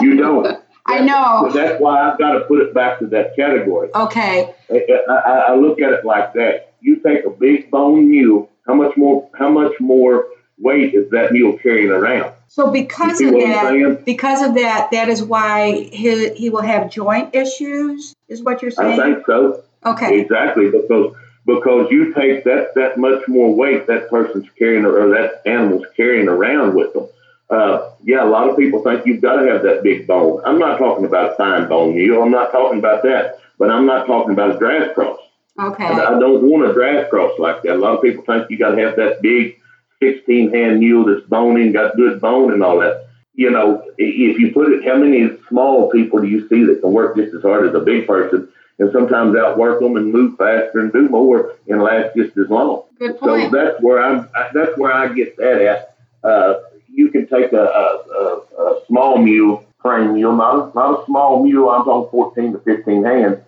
you 0.00 0.16
don't. 0.16 0.62
I 0.86 1.00
know. 1.00 1.50
That's 1.52 1.80
why 1.80 2.10
I've 2.10 2.18
got 2.18 2.32
to 2.32 2.40
put 2.40 2.60
it 2.60 2.74
back 2.74 2.98
to 2.98 3.06
that 3.08 3.36
category. 3.36 3.90
Okay. 3.94 4.52
I, 4.70 4.84
I, 5.08 5.34
I 5.50 5.54
look 5.54 5.80
at 5.80 5.92
it 5.92 6.04
like 6.04 6.32
that. 6.34 6.72
You 6.80 6.96
take 6.96 7.24
a 7.24 7.30
big 7.30 7.70
bone 7.70 8.08
mule. 8.10 8.50
How 8.66 8.74
much 8.74 8.96
more? 8.96 9.28
How 9.38 9.50
much 9.50 9.72
more 9.78 10.26
weight 10.60 10.94
is 10.94 11.10
that 11.10 11.32
mule 11.32 11.58
carrying 11.58 11.90
around? 11.90 12.32
So 12.48 12.70
because 12.70 13.20
of 13.20 13.32
that, 13.32 14.02
because 14.04 14.42
of 14.42 14.54
that, 14.54 14.90
that 14.92 15.08
is 15.08 15.22
why 15.22 15.72
he 15.92 16.34
he 16.34 16.50
will 16.50 16.62
have 16.62 16.90
joint 16.90 17.34
issues. 17.34 18.14
Is 18.28 18.42
what 18.42 18.62
you're 18.62 18.70
saying? 18.70 19.00
I 19.00 19.14
think 19.14 19.26
so. 19.26 19.62
Okay. 19.84 20.20
Exactly, 20.20 20.70
because 20.70 21.14
because 21.46 21.90
you 21.90 22.12
take 22.12 22.44
that 22.44 22.74
that 22.74 22.98
much 22.98 23.26
more 23.28 23.54
weight 23.54 23.86
that 23.86 24.10
person's 24.10 24.48
carrying 24.58 24.84
or 24.84 25.08
that 25.10 25.42
animal's 25.46 25.86
carrying 25.96 26.28
around 26.28 26.74
with 26.74 26.92
them. 26.92 27.08
Uh, 27.48 27.90
yeah, 28.04 28.22
a 28.22 28.28
lot 28.28 28.48
of 28.48 28.56
people 28.56 28.82
think 28.82 29.06
you've 29.06 29.20
got 29.20 29.40
to 29.42 29.50
have 29.50 29.62
that 29.62 29.82
big 29.82 30.06
bone. 30.06 30.40
I'm 30.44 30.58
not 30.58 30.78
talking 30.78 31.04
about 31.04 31.32
a 31.32 31.34
fine 31.34 31.68
bone 31.68 31.96
mule. 31.96 32.22
I'm 32.22 32.30
not 32.30 32.52
talking 32.52 32.78
about 32.78 33.02
that. 33.02 33.40
But 33.58 33.70
I'm 33.70 33.84
not 33.84 34.06
talking 34.06 34.32
about 34.32 34.56
a 34.56 34.58
draft 34.58 34.94
cross. 34.94 35.20
Okay. 35.58 35.84
I 35.84 36.18
don't 36.18 36.42
want 36.42 36.70
a 36.70 36.72
draft 36.72 37.10
cross 37.10 37.38
like 37.38 37.62
that. 37.62 37.74
A 37.74 37.78
lot 37.78 37.94
of 37.94 38.02
people 38.02 38.24
think 38.24 38.48
you 38.50 38.56
got 38.56 38.70
to 38.74 38.80
have 38.80 38.96
that 38.96 39.20
big 39.20 39.59
16 40.00 40.52
hand 40.52 40.80
mule 40.80 41.04
that's 41.04 41.26
boning, 41.26 41.72
got 41.72 41.96
good 41.96 42.20
bone 42.20 42.52
and 42.52 42.62
all 42.62 42.80
that. 42.80 43.06
You 43.34 43.50
know, 43.50 43.82
if 43.96 44.38
you 44.38 44.52
put 44.52 44.72
it, 44.72 44.84
how 44.84 44.96
many 44.96 45.30
small 45.48 45.90
people 45.90 46.20
do 46.20 46.26
you 46.26 46.48
see 46.48 46.64
that 46.64 46.80
can 46.80 46.92
work 46.92 47.16
just 47.16 47.34
as 47.34 47.42
hard 47.42 47.68
as 47.68 47.74
a 47.74 47.80
big 47.80 48.06
person? 48.06 48.48
and 48.80 48.90
sometimes 48.92 49.36
outwork 49.36 49.78
them 49.78 49.96
and 49.96 50.10
move 50.10 50.36
faster 50.38 50.80
and 50.80 50.90
do 50.90 51.08
more 51.08 51.54
and 51.68 51.82
last 51.82 52.16
just 52.16 52.36
as 52.38 52.48
long. 52.48 52.82
Good 52.98 53.20
point. 53.20 53.50
So 53.52 53.56
that's 53.56 53.80
where 53.82 54.02
I'm. 54.02 54.28
That's 54.54 54.76
where 54.78 54.92
I 54.92 55.12
get 55.12 55.36
that 55.36 55.60
at. 55.60 55.96
Uh, 56.24 56.54
you 56.88 57.10
can 57.10 57.26
take 57.28 57.52
a, 57.52 57.62
a, 57.62 57.96
a, 58.10 58.62
a 58.62 58.86
small 58.86 59.18
mule, 59.18 59.64
frame 59.82 60.14
mule, 60.14 60.34
not 60.34 60.54
a, 60.54 60.74
not 60.74 61.02
a 61.02 61.04
small 61.04 61.44
mule. 61.44 61.68
I'm 61.68 61.84
talking 61.84 62.10
14 62.10 62.52
to 62.54 62.58
15 62.58 63.04
hands, 63.04 63.38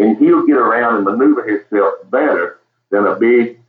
and 0.00 0.18
he'll 0.18 0.44
get 0.44 0.56
around 0.56 0.96
and 0.96 1.04
maneuver 1.04 1.46
himself 1.48 1.94
better 2.10 2.58
than 2.90 3.06
a 3.06 3.14
big, 3.14 3.59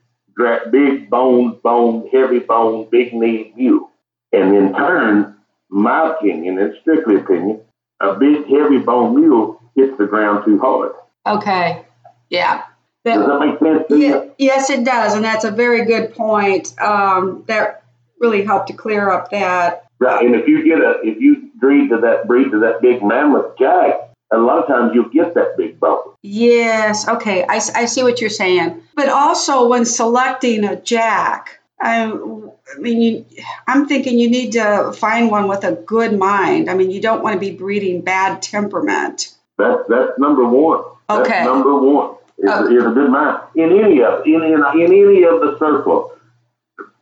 big 0.72 1.10
bone, 1.10 1.60
bone, 1.64 2.08
heavy 2.12 2.40
bone, 2.40 2.88
big 2.90 3.14
knee 3.14 3.54
mule. 3.56 3.90
And 4.32 4.56
in 4.56 4.74
turn, 4.74 5.36
my 5.70 6.12
opinion, 6.12 6.60
and 6.60 6.74
strictly 6.82 7.16
opinion, 7.16 7.62
a 8.00 8.16
big 8.16 8.48
heavy 8.48 8.78
bone 8.78 9.16
mule 9.16 9.62
hits 9.76 9.98
the 9.98 10.06
ground 10.06 10.46
too 10.46 10.60
hard. 10.60 10.94
Okay. 11.26 11.86
Yeah. 12.30 12.64
That, 13.04 13.18
does 13.18 13.28
that 13.28 13.40
make 13.40 13.60
sense? 13.60 13.86
Yeah, 13.90 14.26
yes, 14.38 14.70
it 14.70 14.86
does, 14.86 15.16
and 15.16 15.26
that's 15.26 15.44
a 15.44 15.50
very 15.50 15.86
good 15.86 16.14
point. 16.14 16.80
Um, 16.80 17.44
that 17.48 17.84
really 18.20 18.46
helped 18.46 18.68
to 18.68 18.74
clear 18.74 19.10
up 19.10 19.32
that. 19.32 19.88
Right, 20.00 20.24
and 20.24 20.36
if 20.36 20.48
you 20.48 20.64
get 20.64 20.80
a 20.80 21.00
if 21.04 21.20
you 21.20 21.50
breed 21.60 21.90
to 21.90 21.98
that 21.98 22.28
breed 22.28 22.52
to 22.52 22.60
that 22.60 22.82
big 22.82 23.04
mammoth 23.04 23.58
jack, 23.58 24.11
a 24.32 24.38
lot 24.38 24.60
of 24.60 24.68
times 24.68 24.92
you'll 24.94 25.10
get 25.10 25.34
that 25.36 25.58
big 25.58 25.80
bubble. 25.80 26.18
Yes. 26.24 27.08
Okay, 27.08 27.44
I, 27.44 27.56
I 27.56 27.86
see 27.86 28.04
what 28.04 28.22
you're 28.22 28.30
saying. 28.30 28.82
But 28.96 29.10
also 29.10 29.68
when 29.68 29.86
selecting 29.86 30.64
a 30.64 30.76
jack, 30.80 31.60
I, 31.82 32.04
I 32.06 32.80
mean, 32.80 33.02
you, 33.02 33.26
I'm 33.68 33.88
thinking 33.88 34.20
you 34.20 34.30
need 34.30 34.54
to 34.54 34.94
find 34.96 35.30
one 35.32 35.48
with 35.48 35.64
a 35.64 35.72
good 35.74 36.18
mind. 36.18 36.70
I 36.70 36.76
mean, 36.76 36.92
you 36.92 37.02
don't 37.02 37.24
want 37.24 37.34
to 37.34 37.40
be 37.40 37.52
breeding 37.56 38.02
bad 38.02 38.42
temperament 38.42 39.36
That's 39.58 39.82
that's 39.90 40.18
number 40.20 40.46
one. 40.46 40.84
Okay. 41.10 41.30
That's 41.30 41.46
number 41.46 41.76
one. 41.76 42.16
Is, 42.38 42.50
Okay. 42.50 42.76
is 42.76 42.84
a 42.86 42.90
good 42.90 43.10
mind 43.10 43.38
in 43.56 43.72
any 43.72 44.02
of 44.02 44.26
in, 44.26 44.42
in 44.44 44.64
in 44.76 44.94
any 44.94 45.24
of 45.24 45.42
the 45.42 45.58
surplus. 45.60 46.12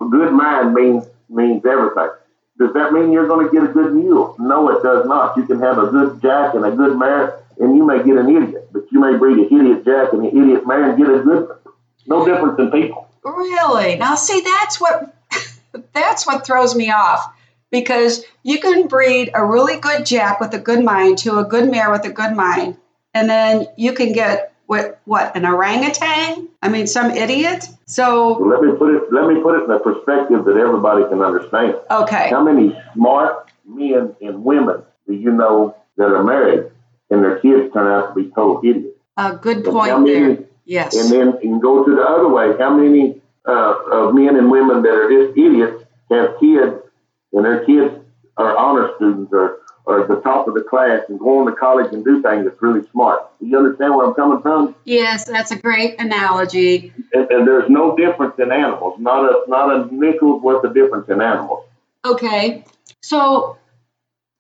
A 0.02 0.06
good 0.06 0.34
mind 0.34 0.74
means 0.74 1.06
means 1.30 1.64
everything. 1.66 2.10
Does 2.60 2.74
that 2.74 2.92
mean 2.92 3.14
you're 3.14 3.28
going 3.28 3.48
to 3.48 3.52
get 3.52 3.64
a 3.64 3.72
good 3.72 3.96
mule? 3.96 4.36
No, 4.38 4.70
it 4.70 4.84
does 4.84 5.08
not. 5.08 5.38
You 5.38 5.46
can 5.46 5.62
have 5.62 5.78
a 5.78 5.88
good 5.88 6.22
jack 6.22 6.56
and 6.56 6.66
a 6.66 6.72
good 6.72 6.98
mare, 6.98 7.40
and 7.58 7.76
you 7.76 7.86
may 7.86 8.04
get 8.04 8.18
an 8.18 8.30
idiot, 8.30 8.68
but 8.74 8.92
you 8.92 9.00
may 9.00 9.18
breed 9.18 9.38
an 9.38 9.46
idiot 9.46 9.86
jack 9.86 10.12
and 10.12 10.26
an 10.26 10.38
idiot 10.38 10.68
mare 10.68 10.90
and 10.90 10.98
get 10.98 11.10
a 11.10 11.20
good. 11.24 11.50
No 12.06 12.26
difference 12.26 12.60
in 12.60 12.70
people. 12.72 13.08
Really? 13.24 13.96
Now, 13.96 14.16
see, 14.16 14.42
that's 14.42 14.82
what 14.82 15.16
that's 15.94 16.28
what 16.28 16.46
throws 16.46 16.76
me 16.76 16.92
off 16.92 17.34
because 17.72 18.26
you 18.44 18.60
can 18.60 18.88
breed 18.88 19.32
a 19.34 19.46
really 19.46 19.80
good 19.80 20.06
jack 20.06 20.42
with 20.42 20.54
a 20.54 20.60
good 20.60 20.84
mind 20.84 21.20
to 21.20 21.38
a 21.38 21.46
good 21.46 21.70
mare 21.70 21.92
with 21.92 22.04
a 22.06 22.10
good 22.10 22.36
mind, 22.36 22.76
and 23.14 23.30
then 23.30 23.68
you 23.78 23.94
can 23.94 24.12
get 24.12 24.54
what 24.70 25.00
what 25.06 25.36
an 25.36 25.48
orangutan? 25.48 26.48
I 26.62 26.70
mean, 26.70 26.86
some 26.86 27.10
idiot. 27.10 27.66
So, 27.88 28.34
Let 28.34 28.62
me 28.62 28.78
put 28.78 28.94
it. 28.94 29.12
Let 29.12 29.28
me 29.28 29.42
put 29.42 29.60
it 29.60 29.64
in 29.64 29.72
a 29.72 29.80
perspective 29.80 30.46
that 30.46 30.58
everybody 30.58 31.10
can 31.10 31.24
understand. 31.24 31.74
okay, 31.90 32.30
How 32.30 32.44
many 32.44 32.78
smart 32.94 33.52
men 33.66 34.16
and 34.22 34.44
women 34.44 34.84
do 35.08 35.14
you 35.16 35.32
know 35.32 35.76
that 35.98 36.12
are 36.14 36.24
married 36.24 36.70
and 37.10 37.24
their 37.24 37.40
kids 37.40 37.74
turn 37.74 37.88
out 37.88 38.10
to 38.10 38.22
be 38.22 38.30
total 38.30 38.62
idiots? 38.64 38.96
a 39.18 39.36
good 39.38 39.66
point 39.66 40.02
many- 40.02 40.36
there. 40.36 40.38
Yes. 40.66 40.96
And 40.96 41.12
then 41.12 41.28
you 41.42 41.50
can 41.50 41.60
go 41.60 41.84
to 41.84 41.96
the 41.96 42.04
other 42.04 42.28
way. 42.30 42.56
How 42.60 42.70
many 42.70 43.20
uh, 43.48 43.74
of 43.92 44.14
men 44.14 44.36
and 44.36 44.52
women 44.52 44.84
that 44.84 44.94
are 44.94 45.10
just 45.10 45.36
idiots 45.36 45.84
have 46.12 46.40
kids 46.40 46.76
and 47.34 47.44
their 47.44 47.66
kids 47.66 47.96
are 48.38 48.56
honor 48.56 48.92
students 48.98 49.34
or, 49.34 49.58
or 49.90 50.04
at 50.04 50.08
the 50.08 50.22
top 50.22 50.48
of 50.48 50.54
the 50.54 50.62
class 50.62 51.02
and 51.10 51.20
go 51.20 51.40
on 51.40 51.48
to 51.48 51.52
college 51.54 51.92
and 51.92 52.06
do 52.06 52.22
things 52.22 52.46
that's 52.46 52.62
really 52.62 52.88
smart? 52.92 53.28
Do 53.40 53.48
you 53.48 53.58
understand 53.58 53.96
where 53.96 54.06
I'm 54.06 54.14
coming 54.14 54.40
from? 54.42 54.76
Yes, 54.86 55.26
that's 55.26 55.50
a 55.50 55.56
great 55.56 56.00
analogy. 56.00 56.94
And, 57.12 57.30
and 57.32 57.48
there's 57.48 57.70
no 57.70 57.98
difference 57.98 58.36
in 58.38 58.52
animals. 58.52 59.00
Not 59.00 59.26
a 59.26 59.50
not 59.50 59.74
a 59.74 59.94
nickel's 59.94 60.44
worth 60.44 60.64
of 60.64 60.76
difference 60.76 61.10
in 61.10 61.22
animals. 61.22 61.66
Okay, 62.06 62.64
so 63.02 63.58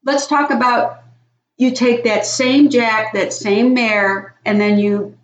let's 0.05 0.27
talk 0.27 0.51
about 0.51 1.01
you 1.57 1.71
take 1.71 2.03
that 2.03 2.27
same 2.27 2.69
jack, 2.69 3.13
that 3.13 3.33
same 3.33 3.73
mare, 3.73 4.35
and 4.45 4.61
then 4.61 4.77
you 4.77 5.17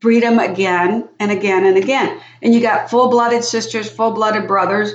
breed 0.00 0.22
them 0.22 0.38
again 0.38 1.06
and 1.20 1.30
again 1.30 1.66
and 1.66 1.76
again. 1.76 2.18
And 2.40 2.54
you 2.54 2.62
got 2.62 2.88
full 2.90 3.10
blooded 3.10 3.44
sisters, 3.44 3.90
full 3.90 4.12
blooded 4.12 4.48
brothers. 4.48 4.94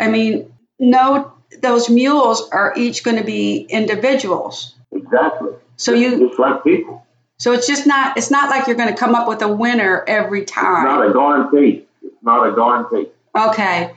I 0.00 0.08
mean, 0.08 0.54
no, 0.78 1.34
those 1.60 1.88
mules 1.90 2.48
are 2.50 2.72
each 2.76 3.02
going 3.04 3.16
to 3.16 3.24
be 3.24 3.58
individuals. 3.68 4.74
Exactly. 4.92 5.52
So 5.76 5.92
you, 5.94 6.28
It's 6.28 6.38
like 6.38 6.64
people. 6.64 7.06
so 7.38 7.52
it's 7.52 7.66
just 7.66 7.86
not, 7.86 8.16
it's 8.16 8.30
not 8.30 8.50
like 8.50 8.66
you're 8.66 8.76
going 8.76 8.88
to 8.92 8.96
come 8.98 9.14
up 9.14 9.28
with 9.28 9.42
a 9.42 9.48
winner 9.48 10.04
every 10.06 10.44
time. 10.44 10.84
It's 10.84 10.84
not 10.84 11.08
a 11.08 11.12
guarantee. 11.12 11.84
It's 12.02 12.22
not 12.22 12.48
a 12.48 12.54
guarantee. 12.54 13.10
Okay, 13.36 13.92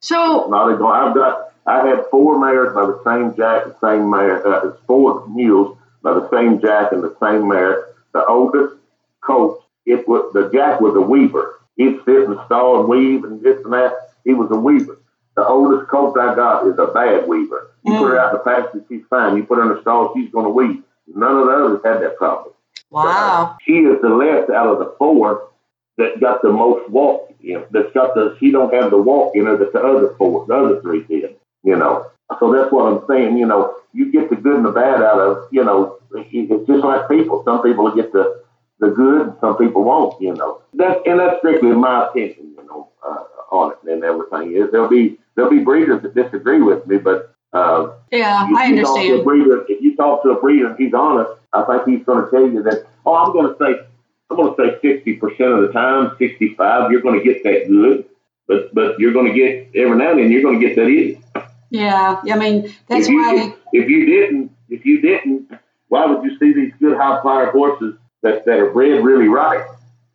so 0.00 0.46
Not 0.48 0.68
a 0.72 0.76
guarantee. 0.76 1.08
I've 1.08 1.14
got. 1.14 1.52
I 1.68 1.84
had 1.88 2.04
four 2.12 2.38
mares 2.38 2.72
by 2.74 2.86
the 2.86 3.02
same 3.04 3.34
jack, 3.36 3.64
the 3.64 3.76
same 3.80 4.08
mare. 4.08 4.46
Uh, 4.46 4.68
it's 4.68 4.78
four 4.86 5.26
mules 5.28 5.76
by 6.00 6.14
the 6.14 6.30
same 6.30 6.60
jack 6.60 6.92
and 6.92 7.02
the 7.02 7.14
same 7.20 7.48
mare. 7.48 7.88
The 8.12 8.24
oldest 8.24 8.76
colt, 9.20 9.64
it 9.84 10.06
was 10.06 10.32
the 10.32 10.48
jack 10.50 10.80
was 10.80 10.94
a 10.94 11.00
weaver. 11.00 11.58
He'd 11.76 11.98
sit 12.04 12.22
in 12.22 12.30
the 12.30 12.46
stall 12.46 12.80
and 12.80 12.88
weave 12.88 13.24
and 13.24 13.42
this 13.42 13.62
and 13.64 13.72
that. 13.72 13.92
He 14.24 14.32
was 14.32 14.48
a 14.52 14.56
weaver. 14.56 14.96
The 15.36 15.46
oldest 15.46 15.88
colt 15.90 16.18
I 16.18 16.34
got 16.34 16.66
is 16.66 16.78
a 16.78 16.86
bad 16.86 17.28
weaver. 17.28 17.70
You 17.84 17.98
put 17.98 18.08
her 18.08 18.18
out 18.18 18.32
in 18.32 18.38
the 18.38 18.44
pasture, 18.44 18.84
she's 18.88 19.02
fine. 19.10 19.36
You 19.36 19.44
put 19.44 19.58
her 19.58 19.62
in 19.64 19.74
the 19.76 19.80
stall, 19.82 20.12
she's 20.14 20.30
going 20.30 20.46
to 20.46 20.50
weave. 20.50 20.82
None 21.06 21.36
of 21.36 21.46
the 21.46 21.52
others 21.52 21.80
had 21.84 22.02
that 22.02 22.16
problem. 22.16 22.54
wow, 22.90 23.56
She 23.64 23.72
is 23.72 24.00
the 24.00 24.08
last 24.08 24.50
out 24.50 24.66
of 24.66 24.78
the 24.78 24.94
four 24.98 25.50
that 25.98 26.20
got 26.20 26.42
the 26.42 26.50
most 26.50 26.88
walk 26.90 27.34
in. 27.42 27.64
That's 27.70 27.92
got 27.92 28.14
the 28.14 28.36
she 28.40 28.50
don't 28.50 28.72
have 28.74 28.90
the 28.90 28.96
walk 28.96 29.36
in 29.36 29.46
her 29.46 29.56
that 29.56 29.72
the 29.72 29.80
other 29.80 30.14
four, 30.16 30.46
the 30.46 30.54
other 30.54 30.80
three 30.80 31.04
did. 31.04 31.36
You 31.62 31.76
know, 31.76 32.06
so 32.38 32.52
that's 32.52 32.72
what 32.72 32.86
I'm 32.92 33.06
saying. 33.06 33.36
You 33.38 33.46
know, 33.46 33.74
you 33.92 34.10
get 34.10 34.30
the 34.30 34.36
good 34.36 34.56
and 34.56 34.64
the 34.64 34.72
bad 34.72 35.02
out 35.02 35.18
of. 35.18 35.48
You 35.52 35.64
know, 35.64 35.98
it's 36.12 36.66
just 36.66 36.84
like 36.84 37.08
people. 37.08 37.42
Some 37.44 37.62
people 37.62 37.94
get 37.94 38.12
the 38.12 38.42
the 38.78 38.88
good, 38.88 39.28
and 39.28 39.36
some 39.40 39.56
people 39.56 39.84
won't. 39.84 40.20
You 40.20 40.34
know, 40.34 40.62
that 40.74 41.06
and 41.06 41.20
that's 41.20 41.38
strictly 41.38 41.72
my 41.72 42.06
opinion. 42.08 42.54
You 42.56 42.64
know, 42.66 42.88
uh, 43.06 43.24
on 43.50 43.72
it 43.72 43.92
and 43.92 44.04
everything 44.04 44.52
is 44.54 44.70
there'll 44.70 44.88
be 44.88 45.18
there'll 45.36 45.50
be 45.50 45.60
breeders 45.60 46.02
that 46.02 46.14
disagree 46.14 46.60
with 46.60 46.86
me, 46.86 46.98
but. 46.98 47.32
Uh, 47.52 47.94
yeah, 48.10 48.46
I 48.54 48.66
you 48.66 48.82
talk 48.82 48.96
to 48.96 49.00
a 49.00 49.04
understand. 49.04 49.24
breeder, 49.24 49.64
if 49.66 49.80
you 49.80 49.96
talk 49.96 50.22
to 50.24 50.30
a 50.30 50.40
breeder 50.40 50.66
and 50.66 50.78
he's 50.78 50.92
honest, 50.92 51.30
I 51.54 51.64
think 51.64 51.98
he's 51.98 52.04
going 52.04 52.24
to 52.24 52.30
tell 52.30 52.46
you 52.46 52.62
that. 52.64 52.86
Oh, 53.06 53.14
I'm 53.14 53.32
going 53.32 53.46
to 53.46 53.56
say, 53.58 53.86
I'm 54.28 54.36
going 54.36 54.54
to 54.54 54.78
say 54.82 54.96
60 54.96 55.14
percent 55.14 55.52
of 55.52 55.60
the 55.62 55.72
time, 55.72 56.14
65, 56.18 56.90
you're 56.90 57.00
going 57.00 57.18
to 57.18 57.24
get 57.24 57.44
that 57.44 57.68
good, 57.68 58.04
but 58.46 58.74
but 58.74 58.98
you're 58.98 59.12
going 59.12 59.32
to 59.32 59.32
get 59.32 59.70
every 59.74 59.96
now 59.96 60.10
and 60.10 60.18
then 60.18 60.30
you're 60.30 60.42
going 60.42 60.60
to 60.60 60.66
get 60.66 60.76
that 60.76 60.86
idiot. 60.86 61.18
Yeah, 61.70 62.20
I 62.30 62.36
mean, 62.36 62.74
that's 62.88 63.06
if 63.06 63.12
you, 63.12 63.18
why. 63.18 63.54
If 63.72 63.88
you 63.88 64.06
didn't, 64.06 64.52
if 64.68 64.84
you 64.84 65.00
didn't, 65.00 65.50
why 65.88 66.06
would 66.06 66.24
you 66.24 66.38
see 66.38 66.52
these 66.52 66.72
good 66.80 66.96
high 66.96 67.20
flyer 67.22 67.50
horses 67.50 67.94
that, 68.22 68.44
that 68.44 68.58
are 68.58 68.70
bred 68.70 69.04
really 69.04 69.28
right 69.28 69.66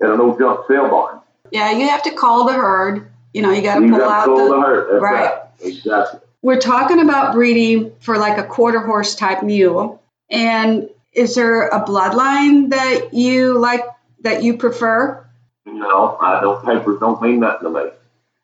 at 0.01 0.09
an 0.09 0.19
old 0.19 0.39
junk 0.39 0.61
sale 0.67 0.89
barn? 0.89 1.19
Yeah, 1.51 1.71
you 1.71 1.89
have 1.89 2.03
to 2.03 2.11
call 2.11 2.45
the 2.45 2.53
herd. 2.53 3.10
You 3.33 3.41
know, 3.41 3.51
you 3.51 3.61
got 3.61 3.79
to 3.79 3.88
pull 3.89 4.01
out 4.01 4.25
the. 4.25 4.43
the 4.50 4.61
herd. 4.61 4.93
That's 4.93 5.01
right. 5.03 5.25
right. 5.25 5.41
Exactly. 5.61 6.19
We're 6.41 6.59
talking 6.59 7.00
about 7.00 7.33
breeding 7.33 7.93
for 8.00 8.17
like 8.17 8.38
a 8.38 8.43
quarter 8.43 8.79
horse 8.79 9.15
type 9.15 9.43
mule. 9.43 10.01
And 10.29 10.89
is 11.13 11.35
there 11.35 11.67
a 11.67 11.83
bloodline 11.85 12.71
that 12.71 13.13
you 13.13 13.57
like 13.59 13.81
that 14.21 14.43
you 14.43 14.57
prefer? 14.57 15.25
No, 15.65 16.17
I 16.19 16.41
don't. 16.41 16.65
Papers 16.65 17.00
don't 17.00 17.21
mean 17.21 17.39
nothing 17.41 17.71
to 17.71 17.83
me. 17.83 17.91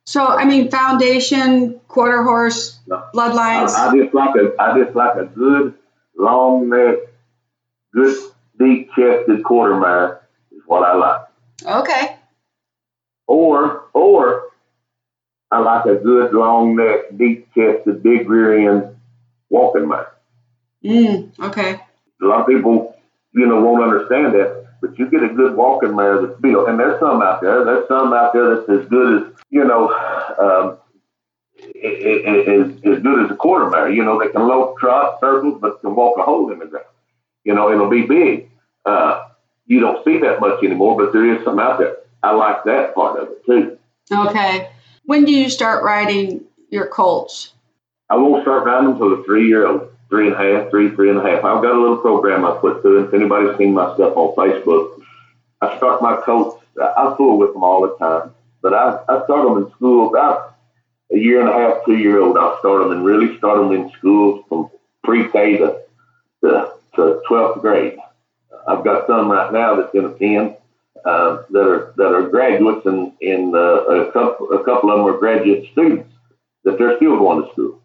So, 0.05 0.25
I 0.25 0.45
mean, 0.45 0.69
foundation, 0.71 1.79
quarter 1.87 2.23
horse, 2.23 2.79
No. 2.87 3.03
bloodlines. 3.13 3.71
I, 3.71 3.89
I 3.89 3.97
just 3.97 4.13
like 4.13 4.35
a 4.35 4.53
I 4.59 4.77
just 4.81 4.95
like 4.95 5.17
a 5.17 5.25
good 5.25 5.73
long 6.15 6.69
neck, 6.69 6.99
good 7.93 8.15
deep 8.59 8.89
chested 8.95 9.43
quarter 9.43 9.75
mare 9.77 10.21
is 10.55 10.61
what 10.65 10.83
I 10.83 10.93
like. 10.95 11.21
okay. 11.83 12.15
Or 13.25 13.83
or 13.93 14.46
I 15.51 15.59
like 15.59 15.85
a 15.85 15.95
good 15.95 16.33
long 16.33 16.75
neck, 16.75 17.17
deep 17.17 17.53
chested, 17.53 18.03
big 18.03 18.29
rear 18.29 18.69
end 18.69 18.95
walking 19.49 19.87
mare. 19.87 20.11
Mm, 20.83 21.39
okay. 21.39 21.79
A 22.21 22.25
lot 22.25 22.41
of 22.41 22.47
people, 22.47 22.95
you 23.33 23.45
know, 23.45 23.61
won't 23.61 23.83
understand 23.83 24.33
that, 24.33 24.65
but 24.81 24.97
you 24.99 25.09
get 25.09 25.23
a 25.23 25.29
good 25.29 25.55
walking 25.55 25.95
mare 25.95 26.25
that's 26.25 26.39
built, 26.41 26.67
and 26.67 26.79
there's 26.79 26.99
some 26.99 27.21
out 27.21 27.41
there. 27.41 27.63
There's 27.63 27.87
some 27.87 28.13
out 28.13 28.33
there 28.33 28.55
that's 28.55 28.69
as 28.69 28.89
good 28.89 29.23
as 29.23 29.33
you 29.49 29.63
know, 29.63 29.89
um, 30.39 30.77
as, 31.83 32.69
as 32.83 33.01
good 33.01 33.25
as 33.25 33.31
a 33.31 33.35
quarter 33.35 33.69
mare. 33.69 33.89
You 33.89 34.03
know, 34.03 34.19
they 34.19 34.31
can 34.31 34.47
lope, 34.47 34.77
trot, 34.79 35.19
circles, 35.21 35.59
but 35.61 35.79
can 35.81 35.95
walk 35.95 36.17
a 36.17 36.23
hole 36.23 36.51
in 36.51 36.59
the 36.59 36.65
ground. 36.65 36.85
You 37.43 37.53
know, 37.53 37.71
it'll 37.71 37.89
be 37.89 38.01
big. 38.01 38.49
Uh, 38.85 39.29
you 39.65 39.79
don't 39.79 40.03
see 40.03 40.17
that 40.19 40.39
much 40.41 40.63
anymore, 40.63 40.97
but 40.97 41.13
there 41.13 41.33
is 41.33 41.43
some 41.45 41.59
out 41.59 41.79
there. 41.79 41.97
I 42.23 42.31
like 42.31 42.63
that 42.65 42.95
part 42.95 43.19
of 43.19 43.29
it 43.29 43.45
too. 43.45 43.77
Okay. 44.11 44.69
When 45.07 45.23
do 45.23 45.31
you 45.31 45.49
start 45.49 45.85
riding 45.85 46.43
your 46.69 46.85
colts? 46.85 47.53
I 48.09 48.17
won't 48.17 48.43
start 48.43 48.65
riding 48.65 48.91
until 48.91 49.15
the 49.15 49.23
three 49.23 49.47
year 49.47 49.65
old, 49.65 49.89
three 50.09 50.27
and 50.27 50.35
a 50.35 50.37
half, 50.37 50.69
three, 50.69 50.89
three 50.89 51.09
and 51.09 51.17
a 51.17 51.21
half. 51.21 51.45
I've 51.45 51.63
got 51.63 51.75
a 51.75 51.79
little 51.79 51.99
program 51.99 52.43
I 52.43 52.57
put 52.59 52.81
through. 52.81 53.05
If 53.05 53.13
anybody's 53.13 53.57
seen 53.57 53.73
my 53.73 53.95
stuff 53.95 54.17
on 54.17 54.35
Facebook, 54.35 55.01
I 55.61 55.77
start 55.77 56.01
my 56.01 56.17
colts. 56.25 56.61
I 56.77 56.91
I 56.97 57.15
fool 57.15 57.37
with 57.37 57.53
them 57.53 57.63
all 57.63 57.83
the 57.83 57.95
time, 57.95 58.33
but 58.61 58.73
I, 58.73 58.99
I 59.07 59.23
start 59.23 59.47
them 59.47 59.63
in 59.63 59.71
school 59.71 60.09
about 60.09 60.57
a 61.13 61.17
year 61.17 61.39
and 61.39 61.47
a 61.47 61.53
half, 61.53 61.85
two 61.85 61.95
year 61.95 62.19
old. 62.19 62.37
I'll 62.37 62.59
start 62.59 62.83
them 62.83 62.91
and 62.91 63.05
really 63.05 63.37
start 63.37 63.59
them 63.59 63.71
in 63.71 63.89
schools 63.91 64.43
from 64.49 64.69
pre 65.05 65.31
K 65.31 65.55
to, 65.59 65.83
to, 66.43 66.73
to 66.95 67.21
12th 67.29 67.61
grade. 67.61 67.97
I've 68.67 68.83
got 68.83 69.07
some 69.07 69.31
right 69.31 69.53
now 69.53 69.75
that's 69.75 69.95
in 69.95 70.03
a 70.03 70.09
10 70.09 70.56
uh, 71.07 71.43
that 71.51 71.65
are 71.65 71.93
that 71.95 72.13
are 72.13 72.27
graduates, 72.27 72.85
and, 72.85 73.13
and 73.21 73.55
uh, 73.55 73.85
a 73.85 74.11
couple 74.11 74.51
a 74.51 74.63
couple 74.65 74.91
of 74.91 74.97
them 74.99 75.07
are 75.07 75.17
graduate 75.17 75.69
students 75.71 76.13
that 76.65 76.77
they're 76.77 76.97
still 76.97 77.17
going 77.17 77.45
to 77.45 77.51
school. 77.53 77.81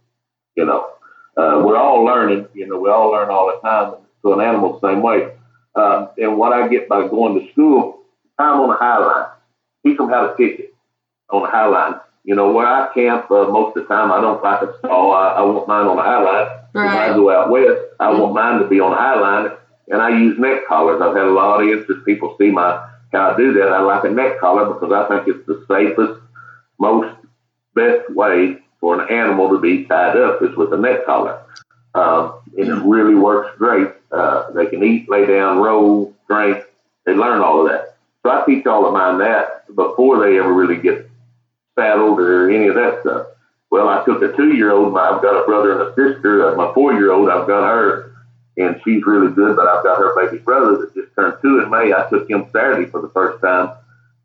You 0.57 0.67
know, 0.67 0.89
uh, 1.37 1.63
we're 1.65 1.77
all 1.77 2.05
learning. 2.05 2.49
You 2.53 2.67
know, 2.67 2.81
we 2.81 2.91
all 2.91 3.13
learn 3.13 3.31
all 3.31 3.47
the 3.47 3.61
time. 3.67 3.95
So 4.23 4.33
an 4.33 4.45
animal 4.45 4.81
the 4.81 4.89
same 4.89 5.03
way. 5.03 5.35
Um, 5.77 6.09
and 6.19 6.37
what 6.37 6.53
I 6.53 6.67
get 6.67 6.89
by 6.89 7.07
going 7.07 7.41
to 7.41 7.53
school, 7.53 8.03
time 8.39 8.61
on 8.61 8.69
the 8.71 8.75
high 8.75 8.99
line. 8.99 9.29
Teach 9.87 9.99
them 9.99 10.09
how 10.11 10.27
to 10.27 10.37
kick 10.37 10.59
it 10.59 10.75
on 11.31 11.43
the 11.43 11.49
high 11.49 11.67
line. 11.67 12.01
You 12.25 12.35
know, 12.35 12.53
where 12.53 12.67
I 12.67 12.93
camp 12.93 13.31
uh, 13.31 13.49
most 13.49 13.77
of 13.77 13.85
the 13.87 13.95
time, 13.95 14.11
I 14.11 14.21
don't 14.21 14.43
like 14.43 14.63
a 14.63 14.79
stall. 14.79 15.13
I, 15.13 15.29
I 15.29 15.43
want 15.43 15.69
mine 15.69 15.87
on 15.87 15.97
the 15.97 16.03
high 16.03 16.23
line. 16.23 16.49
When 16.73 16.87
I 16.87 17.09
go 17.15 17.31
out 17.31 17.51
west, 17.51 17.83
I 18.01 18.11
want 18.11 18.35
mine 18.35 18.61
to 18.61 18.69
be 18.69 18.81
on 18.81 18.91
the 18.91 18.97
high 18.97 19.19
line, 19.19 19.53
and 19.89 20.03
I 20.03 20.11
use 20.11 20.39
neck 20.39 20.67
collars. 20.67 21.01
I've 21.01 21.17
had 21.17 21.27
a 21.27 21.31
lot 21.31 21.63
of 21.63 21.69
interest. 21.69 22.05
People 22.05 22.37
see 22.39 22.51
my 22.51 22.92
I 23.15 23.37
do 23.37 23.53
that. 23.55 23.69
I 23.69 23.81
like 23.81 24.05
a 24.05 24.11
neck 24.11 24.41
collar 24.41 24.73
because 24.73 24.93
I 24.93 25.09
think 25.09 25.29
it's 25.29 25.47
the 25.47 25.65
safest, 25.69 26.21
most 26.79 27.15
best 27.75 28.11
way 28.11 28.59
for 28.81 29.01
an 29.01 29.09
animal 29.11 29.51
to 29.51 29.61
be 29.61 29.85
tied 29.85 30.17
up 30.17 30.43
is 30.43 30.57
with 30.57 30.73
a 30.73 30.77
neck 30.77 31.05
collar. 31.07 31.41
Um, 31.95 32.41
and 32.57 32.69
it 32.69 32.83
really 32.85 33.15
works 33.15 33.57
great. 33.59 33.89
Uh, 34.11 34.51
they 34.53 34.67
can 34.67 34.83
eat, 34.83 35.11
lay 35.11 35.27
down, 35.27 35.59
roll, 35.59 36.15
drink. 36.29 36.65
They 37.05 37.13
learn 37.13 37.41
all 37.41 37.63
of 37.63 37.71
that. 37.71 37.97
So 38.23 38.31
I 38.31 38.45
teach 38.47 38.67
all 38.67 38.87
of 38.87 38.93
mine 38.93 39.19
that 39.19 39.67
before 39.75 40.21
they 40.21 40.39
ever 40.39 40.53
really 40.53 40.81
get 40.81 41.09
saddled 41.79 42.19
or 42.21 42.51
any 42.51 42.69
of 42.69 42.75
that 42.77 43.01
stuff. 43.03 43.27
Well, 43.71 43.89
I 43.89 44.05
took 44.05 44.23
a 44.23 44.37
two-year-old. 44.37 44.97
I've 44.97 45.23
got 45.23 45.43
a 45.43 45.45
brother 45.45 45.73
and 45.73 45.89
a 45.89 45.95
sister. 45.95 46.49
Uh, 46.49 46.57
my 46.57 46.73
four-year-old, 46.75 47.29
I've 47.29 47.47
got 47.47 47.67
her, 47.67 48.12
and 48.57 48.81
she's 48.85 49.05
really 49.05 49.33
good. 49.33 49.57
But 49.57 49.69
I've 49.69 49.85
got 49.85 49.99
her 49.99 50.15
baby 50.15 50.43
brother 50.43 50.79
that 50.79 50.95
just 50.95 51.15
turned 51.15 51.39
two 51.43 51.61
in 51.61 51.71
May. 51.71 51.93
I 51.93 52.09
took 52.11 52.29
him 52.29 52.47
Saturday 52.53 52.91
for 52.91 53.01
the 53.01 53.09
first 53.11 53.43
time, 53.43 53.75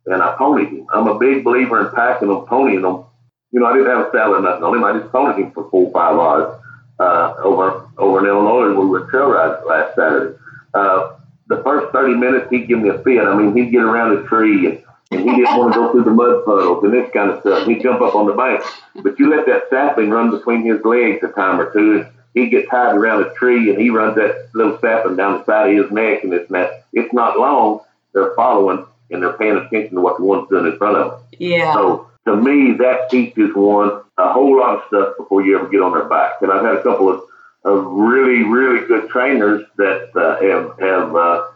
and 0.06 0.22
I 0.22 0.36
ponied 0.36 0.72
him. 0.72 0.88
I'm 0.94 1.08
a 1.08 1.18
big 1.18 1.44
believer 1.44 1.88
in 1.88 1.96
packing 1.96 2.28
them, 2.28 2.46
ponying 2.46 2.82
them. 2.82 3.06
You 3.52 3.62
know, 3.62 3.68
I 3.68 3.74
didn't 3.74 3.90
have 3.90 4.08
a 4.08 4.12
saddle 4.12 4.36
or 4.36 4.42
nothing 4.42 4.64
on 4.64 4.76
him. 4.76 4.84
I 4.84 5.00
just 5.00 5.12
ponied 5.12 5.38
him 5.38 5.52
for 5.52 5.70
four, 5.70 5.92
five 5.92 6.16
hours 6.16 6.62
uh, 7.00 7.34
over 7.44 7.90
over 7.98 8.20
in 8.20 8.26
Illinois. 8.26 8.80
We 8.80 8.86
were 8.86 9.10
trail 9.10 9.30
riding 9.30 9.66
last 9.68 9.96
Saturday. 9.96 10.38
Uh, 10.74 11.14
the 11.48 11.64
first 11.64 11.94
30 11.94 12.16
minutes, 12.16 12.50
he'd 12.50 12.68
give 12.68 12.80
me 12.80 12.90
a 12.90 13.00
fit. 13.00 13.24
I 13.24 13.36
mean, 13.36 13.56
he'd 13.56 13.72
get 13.72 13.82
around 13.82 14.18
a 14.18 14.28
tree 14.28 14.68
and 14.68 14.84
and 15.10 15.22
he 15.22 15.36
didn't 15.38 15.58
want 15.58 15.74
to 15.74 15.80
go 15.80 15.92
through 15.92 16.04
the 16.04 16.12
mud 16.12 16.44
puddles 16.44 16.84
and 16.84 16.94
this 16.94 17.10
kind 17.14 17.32
of 17.32 17.40
stuff. 17.40 17.66
He'd 17.66 17.82
jump 17.82 18.02
up 18.02 18.16
on 18.16 18.26
the 18.26 18.34
bank. 18.34 18.62
But 19.02 19.18
you 19.18 19.30
let 19.30 19.46
that 19.46 19.70
sapling 19.70 20.10
run 20.10 20.32
between 20.32 20.66
his 20.66 20.84
legs 20.84 21.24
a 21.24 21.30
time 21.30 21.62
or 21.62 21.72
two, 21.72 22.06
he'd 22.38 22.50
get 22.50 22.70
tied 22.70 22.96
around 22.96 23.24
a 23.24 23.34
tree, 23.34 23.70
and 23.70 23.80
he 23.82 23.90
runs 23.90 24.16
that 24.16 24.50
little 24.54 24.78
sapling 24.80 25.16
down 25.16 25.40
the 25.40 25.46
side 25.46 25.72
of 25.72 25.84
his 25.84 25.92
neck, 25.92 26.24
and 26.24 26.34
it's 26.34 26.50
not, 26.52 26.70
it's 26.94 27.14
not 27.14 27.40
long. 27.40 27.82
They're 28.14 28.36
following, 28.36 28.86
and 29.10 29.22
they're 29.22 29.34
paying 29.34 29.58
attention 29.58 29.96
to 29.96 30.02
what 30.02 30.18
the 30.18 30.24
one's 30.24 30.50
doing 30.50 30.68
in 30.68 30.78
front 30.78 30.98
of 30.98 31.12
them. 31.12 31.22
Yeah. 31.40 31.74
So 31.74 32.10
to 32.26 32.36
me, 32.36 32.74
that 32.74 33.10
teaches 33.10 33.56
one 33.56 34.02
a 34.18 34.34
whole 34.34 34.58
lot 34.58 34.78
of 34.78 34.84
stuff 34.88 35.18
before 35.18 35.44
you 35.44 35.58
ever 35.58 35.68
get 35.70 35.82
on 35.82 35.94
their 35.94 36.06
back. 36.06 36.42
And 36.42 36.52
I've 36.52 36.64
had 36.64 36.76
a 36.76 36.84
couple 36.84 37.10
of, 37.10 37.24
of 37.64 37.86
really, 37.86 38.44
really 38.44 38.86
good 38.88 39.10
trainers 39.10 39.66
that 39.78 40.16
uh, 40.16 40.42
have, 40.42 40.80
have 40.80 41.16
uh, 41.16 41.48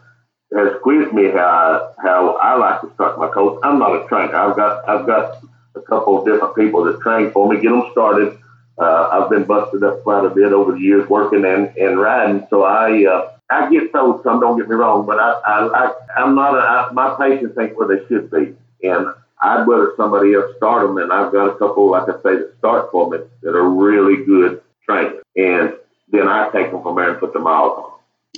has 0.54 0.80
quizzed 0.82 1.12
me 1.12 1.30
how 1.30 1.94
I, 1.98 2.02
how 2.02 2.36
I 2.36 2.56
like 2.56 2.80
to 2.82 2.92
start 2.94 3.18
my 3.18 3.28
coach. 3.28 3.58
I'm 3.62 3.78
not 3.78 4.04
a 4.04 4.06
trainer. 4.08 4.34
I've 4.34 4.56
got 4.56 4.88
I've 4.88 5.06
got 5.06 5.42
a 5.74 5.80
couple 5.80 6.18
of 6.18 6.26
different 6.26 6.54
people 6.54 6.84
that 6.84 7.00
train 7.00 7.30
for 7.30 7.48
me, 7.48 7.60
get 7.60 7.70
them 7.70 7.88
started. 7.92 8.38
Uh, 8.78 9.08
I've 9.12 9.30
been 9.30 9.44
busted 9.44 9.84
up 9.84 10.02
quite 10.02 10.24
a 10.24 10.30
bit 10.30 10.52
over 10.52 10.72
the 10.72 10.80
years 10.80 11.08
working 11.08 11.44
and, 11.44 11.76
and 11.76 12.00
riding, 12.00 12.46
so 12.48 12.64
I 12.64 13.04
uh, 13.04 13.32
I 13.50 13.70
get 13.70 13.92
told 13.92 14.22
some. 14.22 14.40
Don't 14.40 14.58
get 14.58 14.68
me 14.68 14.74
wrong, 14.74 15.04
but 15.06 15.18
I 15.18 15.32
I, 15.44 15.92
I 16.16 16.22
am 16.22 16.34
not 16.34 16.54
a, 16.54 16.60
I, 16.60 16.92
my 16.92 17.14
patience 17.18 17.56
ain't 17.60 17.76
where 17.76 17.88
they 17.88 18.06
should 18.06 18.30
be, 18.30 18.54
and 18.82 19.06
I'd 19.42 19.66
rather 19.66 19.92
somebody 19.96 20.34
else 20.34 20.56
start 20.56 20.86
them. 20.86 20.96
And 20.98 21.12
I've 21.12 21.32
got 21.32 21.48
a 21.48 21.58
couple, 21.58 21.90
like 21.90 22.08
I 22.08 22.14
say, 22.22 22.36
that 22.36 22.54
start 22.58 22.90
for 22.90 23.10
me 23.10 23.18
that 23.42 23.54
are 23.54 23.68
really 23.68 24.24
good 24.24 24.62
trainers, 24.88 25.22
and 25.36 25.74
then 26.10 26.28
I 26.28 26.48
take 26.50 26.70
them 26.70 26.82
from 26.82 26.96
there 26.96 27.10
and 27.10 27.20
put 27.20 27.32
the 27.34 27.40
miles 27.40 27.78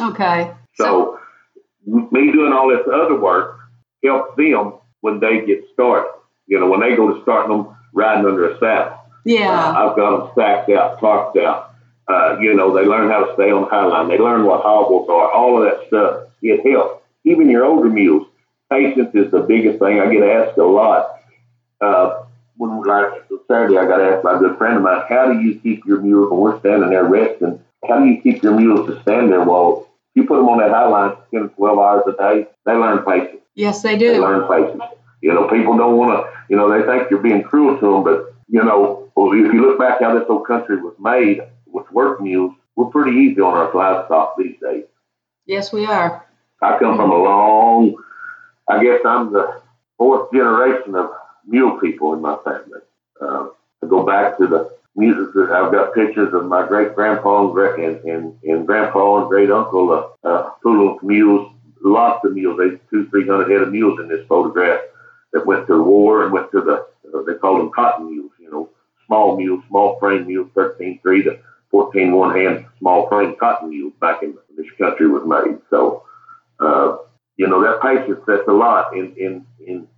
on. 0.00 0.10
Okay. 0.10 0.50
so, 0.74 1.20
so 1.86 2.08
me 2.10 2.32
doing 2.32 2.52
all 2.52 2.68
this 2.68 2.86
other 2.92 3.20
work 3.20 3.60
helps 4.02 4.36
them 4.36 4.74
when 5.00 5.20
they 5.20 5.44
get 5.46 5.64
started. 5.72 6.10
You 6.46 6.58
know, 6.58 6.68
when 6.68 6.80
they 6.80 6.96
go 6.96 7.14
to 7.14 7.22
starting 7.22 7.56
them 7.56 7.76
riding 7.92 8.26
under 8.26 8.50
a 8.50 8.58
saddle. 8.58 8.98
Yeah. 9.24 9.50
Uh, 9.50 9.90
I've 9.90 9.96
got 9.96 10.18
them 10.18 10.30
stacked 10.32 10.70
out, 10.70 11.00
parked 11.00 11.36
out. 11.38 11.74
Uh, 12.06 12.38
you 12.38 12.54
know, 12.54 12.74
they 12.74 12.84
learn 12.84 13.10
how 13.10 13.24
to 13.24 13.34
stay 13.34 13.50
on 13.50 13.62
the 13.62 13.68
high 13.68 13.86
line. 13.86 14.08
They 14.08 14.18
learn 14.18 14.44
what 14.44 14.62
hobbles 14.62 15.08
are. 15.08 15.32
All 15.32 15.62
of 15.62 15.64
that 15.64 15.86
stuff. 15.88 16.28
It 16.42 16.70
helps. 16.70 17.02
Even 17.24 17.48
your 17.48 17.64
older 17.64 17.88
mules. 17.88 18.26
Patience 18.70 19.14
is 19.14 19.30
the 19.30 19.40
biggest 19.40 19.78
thing. 19.78 20.00
I 20.00 20.12
get 20.12 20.22
asked 20.22 20.58
a 20.58 20.64
lot. 20.64 21.20
Uh, 21.80 22.24
when 22.56 22.82
like 22.82 23.24
Saturday, 23.48 23.78
I 23.78 23.86
got 23.86 24.00
asked 24.00 24.22
by 24.22 24.36
a 24.36 24.38
good 24.38 24.58
friend 24.58 24.76
of 24.76 24.82
mine, 24.82 25.02
how 25.08 25.32
do 25.32 25.40
you 25.40 25.58
keep 25.58 25.84
your 25.86 26.00
mules 26.00 26.30
when 26.30 26.40
we're 26.40 26.60
standing 26.60 26.90
there 26.90 27.04
resting? 27.04 27.60
How 27.88 27.98
do 27.98 28.06
you 28.06 28.20
keep 28.20 28.42
your 28.42 28.58
mules 28.58 28.88
to 28.88 29.00
stand 29.02 29.32
there 29.32 29.42
while 29.42 29.88
you 30.14 30.24
put 30.24 30.36
them 30.36 30.48
on 30.48 30.58
that 30.58 30.70
high 30.70 30.86
line 30.86 31.16
10 31.32 31.50
12 31.50 31.78
hours 31.78 32.04
a 32.06 32.12
day, 32.12 32.48
they 32.64 32.72
learn 32.72 33.04
patience. 33.04 33.42
Yes, 33.54 33.82
they 33.82 33.98
do. 33.98 34.12
They 34.12 34.18
learn 34.18 34.46
patience. 34.48 34.82
You 35.20 35.32
know, 35.32 35.48
people 35.48 35.76
don't 35.76 35.96
want 35.96 36.12
to, 36.12 36.32
you 36.48 36.56
know, 36.56 36.70
they 36.70 36.86
think 36.86 37.10
you're 37.10 37.20
being 37.20 37.42
cruel 37.42 37.78
to 37.78 37.92
them, 37.92 38.04
but, 38.04 38.34
you 38.48 38.62
know, 38.62 39.03
if 39.16 39.52
you 39.52 39.60
look 39.60 39.78
back 39.78 40.00
how 40.00 40.18
this 40.18 40.26
whole 40.26 40.40
country 40.40 40.76
was 40.76 40.94
made 40.98 41.40
with 41.66 41.90
work 41.92 42.20
mules, 42.20 42.54
we're 42.76 42.86
pretty 42.86 43.16
easy 43.18 43.40
on 43.40 43.54
our 43.54 43.72
livestock 43.72 44.36
these 44.36 44.56
days. 44.60 44.84
Yes, 45.46 45.72
we 45.72 45.86
are. 45.86 46.26
I 46.62 46.78
come 46.78 46.96
from 46.96 47.10
a 47.10 47.16
long, 47.16 47.94
I 48.68 48.82
guess 48.82 49.00
I'm 49.04 49.32
the 49.32 49.60
fourth 49.98 50.32
generation 50.32 50.94
of 50.94 51.10
mule 51.46 51.78
people 51.78 52.14
in 52.14 52.20
my 52.20 52.36
family. 52.44 52.80
Uh, 53.20 53.48
I 53.82 53.86
go 53.86 54.04
back 54.04 54.38
to 54.38 54.46
the 54.46 54.74
music. 54.96 55.34
That 55.34 55.50
I've 55.50 55.72
got 55.72 55.94
pictures 55.94 56.32
of 56.32 56.46
my 56.46 56.66
great 56.66 56.94
grandpa 56.94 57.52
and, 57.52 58.00
and, 58.04 58.38
and, 58.42 58.66
grandpa 58.66 59.20
and 59.20 59.28
great 59.28 59.50
uncle, 59.50 59.92
uh, 59.92 60.26
uh, 60.26 60.50
full 60.62 60.96
of 60.96 61.02
mules, 61.02 61.52
lots 61.82 62.24
of 62.24 62.32
mules. 62.32 62.58
They 62.58 62.78
two, 62.90 63.08
three 63.10 63.26
hundred 63.26 63.50
head 63.50 63.62
of 63.62 63.72
mules 63.72 64.00
in 64.00 64.08
this 64.08 64.26
photograph 64.26 64.80
that 65.32 65.46
went 65.46 65.66
to 65.66 65.74
the 65.74 65.82
war 65.82 66.24
and 66.24 66.32
went 66.32 66.50
to 66.52 66.60
the, 66.60 66.86
uh, 67.16 67.22
they 67.26 67.34
called 67.34 67.60
them 67.60 67.70
cotton 67.74 68.10
mules, 68.10 68.32
small 69.06 69.36
mules, 69.36 69.64
small 69.68 69.98
frame 69.98 70.26
mules, 70.26 70.50
13 70.54 71.00
three 71.02 71.22
to 71.22 71.38
14 71.70 72.12
one 72.12 72.36
hand, 72.36 72.66
small 72.78 73.08
frame 73.08 73.34
cotton 73.36 73.70
mules 73.70 73.92
back 74.00 74.22
in 74.22 74.34
this 74.56 74.66
country 74.78 75.08
was 75.08 75.24
made. 75.26 75.58
So, 75.70 76.04
uh, 76.60 76.98
you 77.36 77.48
know, 77.48 77.62
that 77.62 77.82
patience, 77.82 78.20
that's 78.26 78.46
a 78.46 78.52
lot. 78.52 78.96
In, 78.96 79.14
in, 79.16 79.46
in 79.66 79.88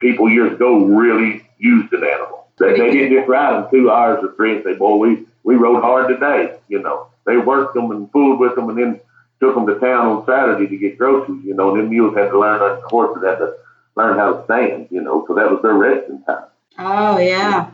people 0.00 0.30
years 0.30 0.54
ago 0.54 0.84
really 0.84 1.46
used 1.58 1.92
an 1.92 2.04
animal. 2.04 2.46
They, 2.58 2.72
they 2.72 2.90
didn't 2.90 3.12
just 3.12 3.28
ride 3.28 3.54
them 3.54 3.70
two 3.70 3.90
hours 3.90 4.24
or 4.24 4.34
three 4.34 4.56
and 4.56 4.64
say, 4.64 4.74
boy, 4.74 4.96
we, 4.96 5.26
we 5.44 5.54
rode 5.56 5.82
hard 5.82 6.08
today. 6.08 6.56
You 6.68 6.80
know, 6.80 7.08
they 7.26 7.36
worked 7.36 7.74
them 7.74 7.90
and 7.90 8.10
fooled 8.10 8.40
with 8.40 8.54
them 8.54 8.68
and 8.70 8.78
then 8.78 9.00
took 9.40 9.54
them 9.54 9.66
to 9.66 9.78
town 9.78 10.06
on 10.06 10.26
Saturday 10.26 10.66
to 10.66 10.76
get 10.76 10.98
groceries. 10.98 11.44
You 11.44 11.54
know, 11.54 11.70
and 11.70 11.80
then 11.80 11.90
mules 11.90 12.16
had 12.16 12.30
to 12.30 12.38
learn, 12.38 12.80
horses 12.86 13.22
had 13.22 13.36
to 13.36 13.54
learn 13.96 14.16
how 14.16 14.32
to 14.32 14.44
stand, 14.44 14.88
you 14.90 15.02
know, 15.02 15.24
so 15.26 15.34
that 15.34 15.50
was 15.50 15.60
their 15.62 15.74
resting 15.74 16.22
time. 16.22 16.44
Oh, 16.78 17.18
yeah. 17.18 17.72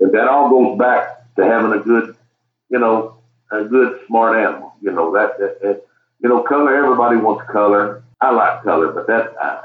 And 0.00 0.12
that 0.12 0.28
all 0.28 0.50
goes 0.50 0.78
back 0.78 1.34
to 1.36 1.44
having 1.44 1.78
a 1.78 1.82
good, 1.82 2.16
you 2.70 2.78
know, 2.78 3.18
a 3.50 3.64
good, 3.64 4.00
smart 4.06 4.36
animal. 4.36 4.74
You 4.80 4.92
know, 4.92 5.12
that, 5.12 5.38
that, 5.38 5.60
that 5.62 5.84
you 6.20 6.28
know, 6.28 6.42
color, 6.42 6.74
everybody 6.74 7.16
wants 7.16 7.50
color. 7.50 8.02
I 8.20 8.30
like 8.30 8.62
color, 8.62 8.92
but 8.92 9.06
that, 9.06 9.34
I, 9.40 9.60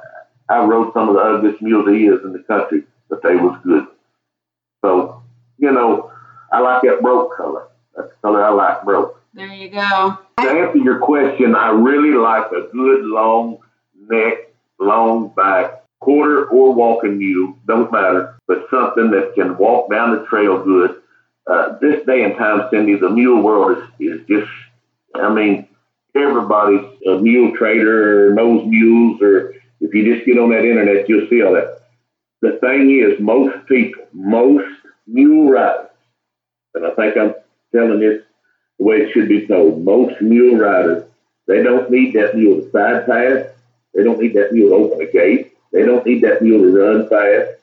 I 0.50 0.66
rode 0.66 0.94
some 0.94 1.10
of 1.10 1.16
the 1.16 1.22
ugliest 1.22 1.62
mules 1.62 1.86
there 1.86 1.96
is 1.96 2.24
in 2.24 2.34
the 2.34 2.40
country, 2.40 2.84
but 3.10 3.22
they 3.24 3.36
was 3.36 3.60
good. 3.64 3.88
So, 4.82 5.24
you 5.58 5.72
know, 5.72 6.12
I 6.52 6.60
like 6.60 6.82
that 6.84 7.02
broke 7.02 7.36
color. 7.38 7.68
That's 7.96 8.10
the 8.10 8.16
color 8.22 8.44
I 8.44 8.50
like, 8.50 8.84
broke. 8.84 9.22
There 9.34 9.48
you 9.48 9.70
go. 9.70 10.18
To 10.40 10.50
answer 10.50 10.78
your 10.78 11.00
question, 11.00 11.56
I 11.56 11.70
really 11.70 12.18
like 12.18 12.52
a 12.52 12.68
good 12.72 13.06
long 13.06 13.60
neck, 14.10 14.54
long 14.80 15.30
back, 15.30 15.84
quarter 16.00 16.48
or 16.48 16.74
walking 16.74 17.18
mule, 17.18 17.56
don't 17.68 17.92
matter, 17.92 18.39
but 18.50 18.68
something 18.70 19.12
that 19.12 19.32
can 19.36 19.58
walk 19.58 19.90
down 19.90 20.18
the 20.18 20.26
trail 20.26 20.62
good. 20.62 21.02
Uh, 21.48 21.78
this 21.80 22.06
day 22.06 22.24
and 22.26 22.36
time, 22.36 22.68
Cindy, 22.70 22.96
the 22.96 23.10
mule 23.10 23.42
world 23.42 23.78
is, 23.78 24.20
is 24.20 24.28
just, 24.28 24.52
I 25.16 25.34
mean, 25.34 25.70
everybody's 26.14 26.86
a 27.08 27.18
mule 27.20 27.56
trader 27.56 28.28
or 28.28 28.34
knows 28.34 28.68
mules, 28.68 29.22
or 29.22 29.54
if 29.80 29.94
you 29.94 30.14
just 30.14 30.26
get 30.26 30.38
on 30.38 30.50
that 30.50 30.66
internet, 30.66 31.08
you'll 31.08 31.30
see 31.30 31.42
all 31.42 31.54
that 31.54 31.80
the 32.42 32.58
thing 32.62 32.90
is, 32.92 33.20
most 33.20 33.68
people, 33.68 34.04
most 34.14 34.68
mule 35.08 35.52
riders, 35.52 35.90
and 36.74 36.86
I 36.86 36.92
think 36.92 37.18
I'm 37.18 37.36
telling 37.74 38.00
this 38.00 38.24
the 38.78 38.86
way 38.86 38.98
it 39.02 39.12
should 39.14 39.28
be 39.28 39.46
told, 39.46 39.84
most 39.84 40.22
mule 40.22 40.58
riders, 40.58 41.04
they 41.48 41.64
don't 41.64 41.90
need 41.92 42.14
that 42.14 42.36
mule 42.36 42.62
to 42.62 42.72
side 42.72 43.06
pass. 43.06 43.48
They 43.94 44.04
don't 44.04 44.20
need 44.20 44.36
that 44.36 44.54
mule 44.54 44.70
to 44.70 44.76
open 44.76 45.02
a 45.02 45.12
gate. 45.12 45.58
They 45.74 45.84
don't 45.84 46.06
need 46.06 46.22
that 46.22 46.44
mule 46.44 46.62
to 46.62 46.78
run 46.78 47.10
fast. 47.10 47.59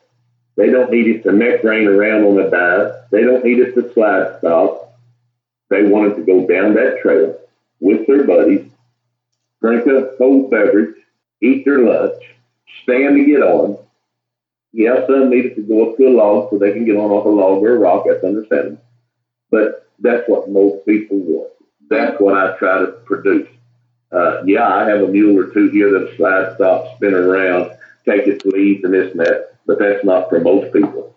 They 0.57 0.69
don't 0.69 0.91
need 0.91 1.07
it 1.07 1.23
to 1.23 1.31
neck 1.31 1.63
rein 1.63 1.87
around 1.87 2.23
on 2.25 2.39
a 2.39 2.49
dive. 2.49 2.93
They 3.11 3.21
don't 3.21 3.45
need 3.45 3.59
it 3.59 3.75
to 3.75 3.93
slide 3.93 4.39
stop. 4.39 4.99
They 5.69 5.83
want 5.83 6.11
it 6.11 6.15
to 6.15 6.23
go 6.23 6.47
down 6.47 6.73
that 6.73 6.99
trail 7.01 7.37
with 7.79 8.07
their 8.07 8.23
buddies, 8.25 8.65
drink 9.61 9.85
a 9.85 10.15
cold 10.17 10.49
beverage, 10.49 10.95
eat 11.41 11.63
their 11.63 11.79
lunch, 11.79 12.23
stand 12.83 13.17
to 13.17 13.25
get 13.25 13.41
on, 13.41 13.77
yeah, 14.77 15.05
some 15.07 15.29
needed 15.29 15.55
to 15.55 15.61
go 15.61 15.89
up 15.89 15.97
to 15.97 16.07
a 16.07 16.09
log 16.09 16.49
so 16.49 16.57
they 16.57 16.71
can 16.71 16.85
get 16.85 16.97
on 16.97 17.09
off 17.09 17.25
a 17.25 17.29
log 17.29 17.63
or 17.63 17.75
a 17.75 17.79
rock. 17.79 18.05
That's 18.07 18.23
understandable. 18.23 18.81
But 19.49 19.89
that's 19.99 20.27
what 20.27 20.49
most 20.51 20.85
people 20.85 21.17
want. 21.17 21.51
That's 21.89 22.19
what 22.19 22.37
I 22.37 22.55
try 22.57 22.79
to 22.79 22.91
produce. 23.05 23.47
Uh, 24.11 24.43
yeah, 24.45 24.67
I 24.67 24.87
have 24.87 25.01
a 25.01 25.07
mule 25.07 25.39
or 25.39 25.51
two 25.51 25.69
here 25.69 25.91
that 25.91 26.15
slide, 26.15 26.55
stop, 26.55 26.95
spin 26.95 27.13
around, 27.13 27.71
take 28.05 28.27
its 28.27 28.45
leads 28.45 28.83
and 28.83 28.93
this 28.93 29.11
and 29.11 29.19
that, 29.19 29.56
but 29.67 29.77
that's 29.79 30.03
not 30.03 30.29
for 30.29 30.39
most 30.39 30.73
people. 30.73 31.15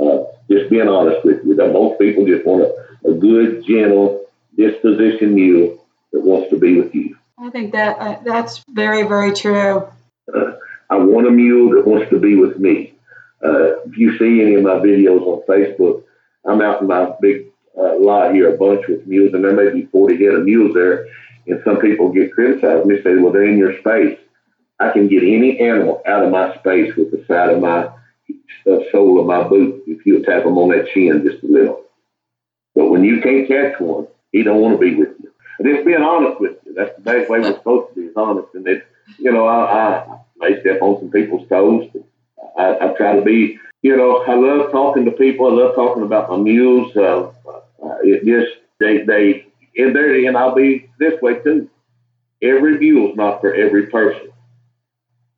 Uh, 0.00 0.24
just 0.50 0.70
being 0.70 0.88
honest 0.88 1.24
with 1.24 1.44
you, 1.44 1.56
that 1.56 1.72
most 1.72 1.98
people 1.98 2.24
just 2.24 2.46
want 2.46 2.62
a, 2.62 3.10
a 3.10 3.14
good, 3.14 3.66
gentle 3.66 4.24
disposition 4.56 5.34
mule 5.34 5.84
that 6.12 6.20
wants 6.20 6.48
to 6.50 6.58
be 6.58 6.80
with 6.80 6.94
you. 6.94 7.16
I 7.38 7.50
think 7.50 7.72
that 7.72 7.98
uh, 7.98 8.18
that's 8.24 8.64
very, 8.70 9.02
very 9.02 9.32
true. 9.32 9.88
Uh, 10.32 10.52
I 10.88 10.96
want 10.96 11.26
a 11.26 11.30
mule 11.30 11.74
that 11.74 11.86
wants 11.86 12.08
to 12.10 12.18
be 12.18 12.34
with 12.36 12.58
me. 12.58 12.94
Uh, 13.44 13.80
if 13.82 13.96
you 13.98 14.16
see 14.18 14.42
any 14.42 14.54
of 14.54 14.62
my 14.62 14.76
videos 14.76 15.20
on 15.20 15.42
Facebook, 15.46 16.04
I'm 16.44 16.62
out 16.62 16.80
in 16.80 16.88
my 16.88 17.12
big 17.20 17.46
uh, 17.76 17.96
lot 17.98 18.34
here, 18.34 18.52
a 18.52 18.56
bunch 18.56 18.86
with 18.88 19.06
mules, 19.06 19.34
and 19.34 19.44
there 19.44 19.52
may 19.52 19.70
be 19.72 19.86
40 19.86 20.24
head 20.24 20.34
of 20.34 20.44
mules 20.44 20.74
there. 20.74 21.06
and 21.46 21.60
some 21.64 21.78
people 21.78 22.12
get 22.12 22.32
criticized. 22.32 22.82
And 22.82 22.90
they 22.90 23.02
say, 23.02 23.16
well, 23.16 23.32
they're 23.32 23.44
in 23.44 23.58
your 23.58 23.78
space. 23.78 24.18
I 24.80 24.92
can 24.92 25.08
get 25.08 25.22
any 25.22 25.58
animal 25.58 26.02
out 26.06 26.24
of 26.24 26.30
my 26.30 26.56
space 26.58 26.94
with 26.96 27.10
the 27.10 27.24
side 27.26 27.50
of 27.50 27.60
my 27.60 27.86
uh, 28.70 28.80
sole 28.92 29.20
of 29.20 29.26
my 29.26 29.42
boot 29.46 29.82
if 29.86 30.06
you 30.06 30.22
tap 30.24 30.44
him 30.44 30.58
on 30.58 30.70
that 30.70 30.88
chin 30.92 31.26
just 31.28 31.42
a 31.42 31.46
little. 31.46 31.82
But 32.74 32.90
when 32.90 33.04
you 33.04 33.20
can't 33.20 33.48
catch 33.48 33.80
one, 33.80 34.06
he 34.30 34.42
don't 34.42 34.60
want 34.60 34.78
to 34.78 34.78
be 34.78 34.94
with 34.94 35.08
you. 35.20 35.32
And 35.58 35.68
just 35.74 35.84
being 35.84 36.02
honest 36.02 36.40
with 36.40 36.56
you. 36.64 36.74
That's 36.74 36.94
the 36.96 37.02
best 37.02 37.28
way 37.28 37.40
we're 37.40 37.54
supposed 37.54 37.88
to 37.88 38.00
be, 38.00 38.06
is 38.06 38.16
honest. 38.16 38.48
And 38.54 38.66
it, 38.68 38.86
you 39.18 39.32
know, 39.32 39.46
I, 39.46 40.04
I 40.04 40.18
may 40.36 40.60
step 40.60 40.80
on 40.80 41.00
some 41.00 41.10
people's 41.10 41.48
toes. 41.48 41.88
I, 42.56 42.78
I 42.80 42.94
try 42.96 43.16
to 43.16 43.22
be, 43.22 43.58
you 43.82 43.96
know, 43.96 44.22
I 44.22 44.34
love 44.34 44.70
talking 44.70 45.04
to 45.06 45.10
people. 45.12 45.46
I 45.46 45.64
love 45.64 45.74
talking 45.74 46.04
about 46.04 46.30
my 46.30 46.36
mules. 46.36 46.94
Uh, 46.94 47.32
uh, 47.82 47.96
it 48.02 48.24
just, 48.24 48.58
they, 48.78 48.98
they, 48.98 49.46
in 49.74 49.92
there, 49.92 50.14
and 50.26 50.36
I'll 50.36 50.54
be 50.54 50.90
this 50.98 51.20
way 51.20 51.40
too. 51.40 51.68
Every 52.42 52.78
mule's 52.78 53.16
not 53.16 53.40
for 53.40 53.52
every 53.54 53.86
person. 53.86 54.30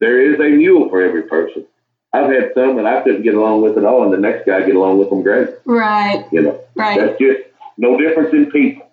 There 0.01 0.33
is 0.33 0.41
a 0.41 0.57
mule 0.57 0.89
for 0.89 1.03
every 1.03 1.25
person. 1.25 1.67
I've 2.13 2.31
had 2.31 2.53
some 2.55 2.77
that 2.77 2.87
I 2.87 3.03
couldn't 3.03 3.23
get 3.23 3.35
along 3.35 3.63
with 3.63 3.79
at 3.79 3.85
all, 3.85 4.03
and 4.03 4.13
the 4.13 4.19
next 4.19 4.47
guy 4.47 4.63
get 4.63 4.75
along 4.75 4.99
with 4.99 5.11
them 5.11 5.23
great. 5.23 5.49
Right. 5.65 6.27
You 6.33 6.43
know, 6.43 6.65
right. 6.75 6.99
That's 6.99 7.19
just 7.19 7.41
no 7.77 7.97
difference 7.97 8.33
in 8.33 8.51
people. 8.51 8.91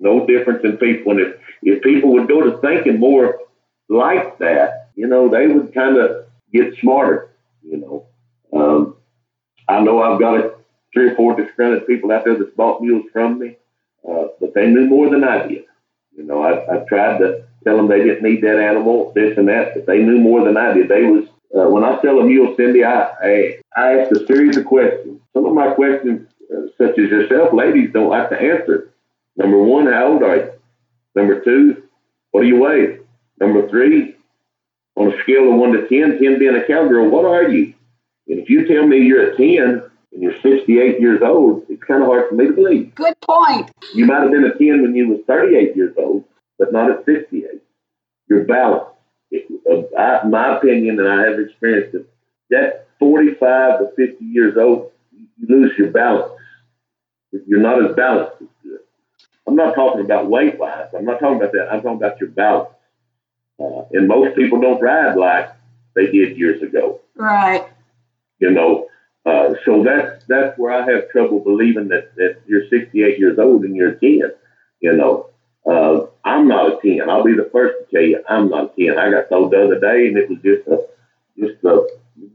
No 0.00 0.26
difference 0.26 0.64
in 0.64 0.78
people. 0.78 1.12
And 1.12 1.20
if 1.20 1.36
if 1.62 1.82
people 1.82 2.12
would 2.12 2.28
go 2.28 2.40
to 2.42 2.58
thinking 2.58 2.98
more 2.98 3.38
like 3.88 4.38
that, 4.38 4.90
you 4.94 5.06
know, 5.06 5.28
they 5.28 5.46
would 5.46 5.74
kind 5.74 5.96
of 5.98 6.26
get 6.52 6.78
smarter. 6.78 7.30
You 7.62 7.76
know, 7.78 8.06
um, 8.52 8.96
I 9.68 9.80
know 9.80 10.00
I've 10.00 10.20
got 10.20 10.38
a, 10.38 10.54
three 10.94 11.10
or 11.10 11.16
four 11.16 11.36
disgruntled 11.36 11.86
people 11.86 12.12
out 12.12 12.24
there 12.24 12.36
that 12.36 12.56
bought 12.56 12.80
mules 12.80 13.06
from 13.12 13.38
me, 13.38 13.56
uh, 14.08 14.28
but 14.40 14.54
they 14.54 14.68
knew 14.68 14.86
more 14.86 15.10
than 15.10 15.24
I 15.24 15.46
did. 15.46 15.64
You 16.16 16.24
know, 16.24 16.42
I, 16.42 16.76
I 16.76 16.84
tried 16.88 17.18
to 17.18 17.44
tell 17.64 17.76
them 17.76 17.88
they 17.88 18.02
didn't 18.02 18.22
need 18.22 18.42
that 18.42 18.58
animal, 18.58 19.12
this 19.14 19.36
and 19.36 19.48
that, 19.48 19.74
but 19.74 19.86
they 19.86 19.98
knew 19.98 20.18
more 20.18 20.44
than 20.44 20.56
I 20.56 20.72
did. 20.72 20.88
They 20.88 21.04
was 21.04 21.26
uh, 21.56 21.68
when 21.68 21.84
I 21.84 22.00
sell 22.02 22.18
a 22.18 22.24
mule, 22.24 22.54
Cindy, 22.56 22.84
I, 22.84 23.10
I 23.22 23.58
I 23.76 23.98
ask 24.00 24.12
a 24.12 24.26
series 24.26 24.56
of 24.56 24.66
questions. 24.66 25.20
Some 25.32 25.46
of 25.46 25.54
my 25.54 25.72
questions, 25.72 26.28
uh, 26.52 26.68
such 26.76 26.98
as 26.98 27.10
yourself, 27.10 27.52
ladies, 27.52 27.92
don't 27.92 28.10
like 28.10 28.28
to 28.30 28.40
answer. 28.40 28.92
Number 29.36 29.58
one, 29.58 29.86
how 29.86 30.12
old 30.12 30.22
are 30.22 30.36
you? 30.36 30.52
Number 31.14 31.40
two, 31.40 31.82
what 32.32 32.42
do 32.42 32.48
you 32.48 32.60
weigh? 32.60 32.98
Number 33.40 33.68
three, 33.68 34.16
on 34.96 35.12
a 35.12 35.22
scale 35.22 35.52
of 35.52 35.58
one 35.58 35.72
to 35.72 35.88
10, 35.88 36.18
10 36.18 36.38
being 36.38 36.56
a 36.56 36.64
cowgirl, 36.66 37.08
what 37.08 37.24
are 37.24 37.48
you? 37.48 37.72
And 38.26 38.40
if 38.40 38.50
you 38.50 38.66
tell 38.66 38.86
me 38.86 38.98
you're 38.98 39.32
a 39.32 39.36
10 39.36 39.82
and 40.12 40.22
you're 40.22 40.40
68 40.42 41.00
years 41.00 41.22
old, 41.22 41.64
it's 41.68 41.82
kind 41.84 42.02
of 42.02 42.08
hard 42.08 42.28
for 42.28 42.34
me 42.34 42.46
to 42.46 42.52
believe. 42.52 42.94
Good 42.94 43.20
point. 43.20 43.70
You 43.94 44.06
might 44.06 44.22
have 44.22 44.30
been 44.30 44.44
a 44.44 44.58
10 44.58 44.82
when 44.82 44.94
you 44.94 45.08
was 45.08 45.20
38 45.26 45.76
years 45.76 45.94
old, 45.96 46.24
but 46.58 46.72
not 46.72 46.90
at 46.90 47.04
68. 47.04 47.62
You're 48.28 48.44
balanced. 48.44 48.92
It, 49.30 49.46
uh, 49.70 49.96
I, 49.98 50.26
my 50.26 50.56
opinion, 50.56 50.98
and 50.98 51.08
I 51.08 51.28
have 51.28 51.38
experienced 51.38 51.94
it, 51.94 52.08
that 52.50 52.88
45 52.98 53.78
to 53.80 53.88
50 53.96 54.24
years 54.24 54.56
old, 54.56 54.90
you 55.12 55.26
lose 55.48 55.72
your 55.78 55.90
balance. 55.90 56.32
You're 57.46 57.60
not 57.60 57.84
as 57.84 57.94
balanced 57.94 58.42
as 58.42 58.48
good. 58.62 58.80
I'm 59.46 59.56
not 59.56 59.74
talking 59.74 60.00
about 60.00 60.28
weight 60.28 60.58
wise. 60.58 60.88
I'm 60.96 61.04
not 61.04 61.20
talking 61.20 61.36
about 61.36 61.52
that. 61.52 61.68
I'm 61.70 61.82
talking 61.82 61.98
about 61.98 62.20
your 62.20 62.30
balance. 62.30 62.70
Uh, 63.60 63.82
and 63.92 64.08
most 64.08 64.36
people 64.36 64.60
don't 64.60 64.80
ride 64.80 65.16
like 65.16 65.52
they 65.94 66.06
did 66.06 66.38
years 66.38 66.62
ago. 66.62 67.00
Right. 67.14 67.66
You 68.38 68.50
know, 68.50 68.86
uh, 69.26 69.54
so 69.64 69.82
that's 69.82 70.24
that's 70.26 70.56
where 70.58 70.72
I 70.72 70.90
have 70.90 71.10
trouble 71.10 71.40
believing 71.40 71.88
that, 71.88 72.14
that 72.16 72.38
you're 72.46 72.68
68 72.68 73.18
years 73.18 73.38
old 73.38 73.64
and 73.64 73.74
you're 73.74 73.92
10. 73.92 74.20
You 74.80 74.92
know, 74.96 75.30
uh, 75.68 76.06
I'm 76.24 76.48
not 76.48 76.72
a 76.72 76.78
10. 76.80 77.08
I'll 77.08 77.24
be 77.24 77.34
the 77.34 77.50
first 77.52 77.76
to 77.78 77.96
tell 77.96 78.06
you 78.06 78.22
I'm 78.28 78.48
not 78.48 78.72
a 78.78 78.86
10. 78.86 78.98
I 78.98 79.10
got 79.10 79.28
told 79.28 79.52
the 79.52 79.64
other 79.64 79.78
day, 79.78 80.08
and 80.08 80.16
it 80.16 80.28
was 80.28 80.38
just 80.42 80.66
a 80.68 80.86
just 81.38 81.62
a 81.64 81.86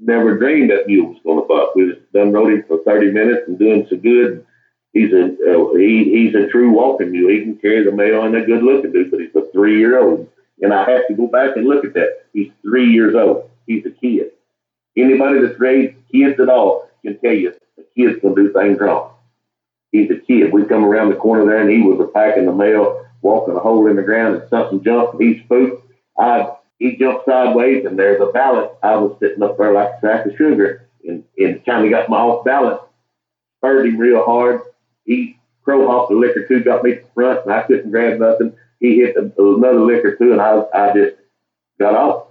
never 0.02 0.38
dreamed 0.38 0.70
that 0.70 0.88
mule 0.88 1.10
was 1.10 1.20
going 1.24 1.42
to 1.42 1.48
buck. 1.48 1.76
We 1.76 1.94
just 1.94 2.12
done 2.14 2.32
rode 2.32 2.54
him 2.54 2.64
for 2.68 2.80
30 2.84 3.12
minutes 3.12 3.48
and 3.48 3.60
doing 3.60 3.86
so 3.90 3.98
good. 3.98 4.46
He's 4.94 5.12
a 5.12 5.26
uh, 5.26 5.74
he, 5.76 6.04
he's 6.06 6.36
a 6.36 6.48
true 6.48 6.72
walking 6.72 7.12
mule. 7.12 7.32
He 7.32 7.42
can 7.42 7.58
carry 7.58 7.84
the 7.84 7.92
mail 7.92 8.24
and 8.24 8.36
a 8.36 8.46
good 8.46 8.64
looking 8.64 8.92
dude, 8.92 9.10
but 9.10 9.20
he's 9.20 9.36
a 9.36 9.52
three 9.52 9.80
year 9.80 10.00
old. 10.00 10.30
And 10.62 10.72
I 10.72 10.90
have 10.90 11.08
to 11.08 11.16
go 11.16 11.28
back 11.28 11.58
and 11.58 11.68
look 11.68 11.84
at 11.84 11.96
that. 11.96 12.26
He's 12.32 12.52
three 12.62 12.92
years 12.92 13.16
old. 13.16 13.50
He's 13.66 13.86
a 13.86 13.90
kid. 13.90 14.32
Anybody 14.96 15.42
that's 15.42 15.60
raised 15.60 15.96
kids 16.12 16.40
at 16.40 16.50
all 16.50 16.88
can 17.04 17.18
tell 17.20 17.34
you 17.34 17.54
a 17.80 17.84
kid's 17.96 18.22
gonna 18.22 18.36
do 18.36 18.54
things 18.54 18.80
wrong. 18.80 19.14
He's 19.92 20.12
a 20.12 20.18
kid. 20.18 20.54
We 20.54 20.66
come 20.66 20.86
around 20.86 21.10
the 21.10 21.16
corner 21.16 21.46
there 21.46 21.62
and 21.62 21.70
he 21.70 21.82
was 21.82 22.00
a 22.00 22.12
packing 22.12 22.46
the 22.46 22.54
mail, 22.54 23.04
walking 23.24 23.56
a 23.56 23.60
hole 23.60 23.88
in 23.88 23.96
the 23.96 24.04
ground 24.04 24.36
and 24.36 24.50
something 24.50 24.84
jumped 24.84 25.22
he 25.22 25.42
spooked. 25.46 25.92
I 26.20 26.52
he 26.78 26.98
jumped 26.98 27.26
sideways 27.26 27.86
and 27.86 27.98
there's 27.98 28.22
a 28.22 28.32
balance. 28.32 28.72
I 28.84 28.96
was 28.98 29.18
sitting 29.20 29.42
up 29.42 29.58
there 29.58 29.74
like 29.74 29.90
a 29.90 30.00
sack 30.02 30.26
of 30.26 30.36
sugar 30.36 30.88
and, 31.08 31.24
and 31.38 31.66
kind 31.66 31.86
of 31.86 31.92
got 31.92 32.10
my 32.10 32.18
off 32.18 32.46
balance, 32.46 32.82
spurred 33.58 33.88
him 33.88 33.98
real 33.98 34.24
hard. 34.24 34.62
He 35.06 35.40
crow 35.64 35.88
hopped 35.88 36.12
the 36.12 36.18
liquor 36.18 36.46
too, 36.48 36.64
got 36.64 36.84
me 36.84 36.96
to 36.96 37.02
the 37.02 37.08
front 37.14 37.46
and 37.46 37.54
I 37.54 37.64
couldn't 37.64 37.90
grab 37.90 38.20
nothing. 38.20 38.56
He 38.80 38.98
hit 38.98 39.16
the, 39.16 39.34
another 39.38 39.80
liquor 39.80 40.16
too 40.18 40.34
and 40.34 40.42
I, 40.42 40.64
I 40.74 40.94
just 40.94 41.16
got 41.80 41.96
off. 41.96 42.28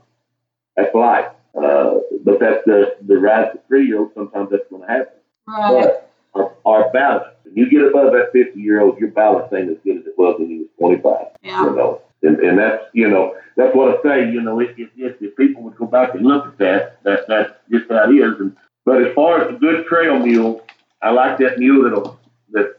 That's 0.77 0.95
life. 0.95 1.33
Uh, 1.55 2.01
but 2.25 2.41
that's 2.41 2.65
the, 2.65 2.97
the 3.03 3.19
rise 3.19 3.53
to 3.53 3.61
three 3.69 3.87
year 3.87 4.01
old. 4.01 4.13
Sometimes 4.15 4.51
that's 4.51 4.69
going 4.71 4.83
to 4.83 4.89
happen. 4.89 5.15
Right. 5.47 5.85
But 5.85 6.12
our, 6.35 6.53
our 6.65 6.91
balance, 6.93 7.35
when 7.45 7.57
you 7.57 7.71
get 7.71 7.83
above 7.83 8.13
that 8.13 8.31
50 8.33 8.61
year 8.61 8.81
old, 8.81 8.99
your 8.99 9.11
balance 9.11 9.53
ain't 9.53 9.71
as 9.71 9.79
good 9.85 9.99
as 9.99 10.07
it 10.07 10.15
was 10.17 10.39
when 10.39 10.51
you 10.51 10.59
was 10.61 10.69
25. 10.79 11.27
Yeah. 11.43 11.65
You 11.65 11.77
know, 11.77 12.03
and, 12.23 12.39
and 12.39 12.59
that's, 12.59 12.85
you 12.93 13.09
know, 13.09 13.35
that's 13.57 13.75
what 13.75 13.99
I 13.99 14.03
say, 14.03 14.33
you 14.33 14.41
know, 14.41 14.61
if, 14.61 14.79
if, 14.79 14.91
if, 14.97 15.37
people 15.37 15.63
would 15.65 15.77
go 15.77 15.87
back 15.87 16.15
and 16.15 16.25
look 16.25 16.47
at 16.47 16.59
that, 16.59 17.03
that, 17.05 17.27
that's 17.29 17.51
just 17.71 17.91
how 17.91 18.11
it 18.11 18.15
is. 18.15 18.41
And, 18.41 18.57
but 18.85 19.05
as 19.05 19.15
far 19.15 19.43
as 19.43 19.55
a 19.55 19.59
good 19.59 19.87
trail 19.87 20.19
mule, 20.19 20.65
I 21.03 21.11
like 21.11 21.39
that 21.39 21.59
mule 21.59 21.85
that'll, 21.85 22.19
that, 22.53 22.77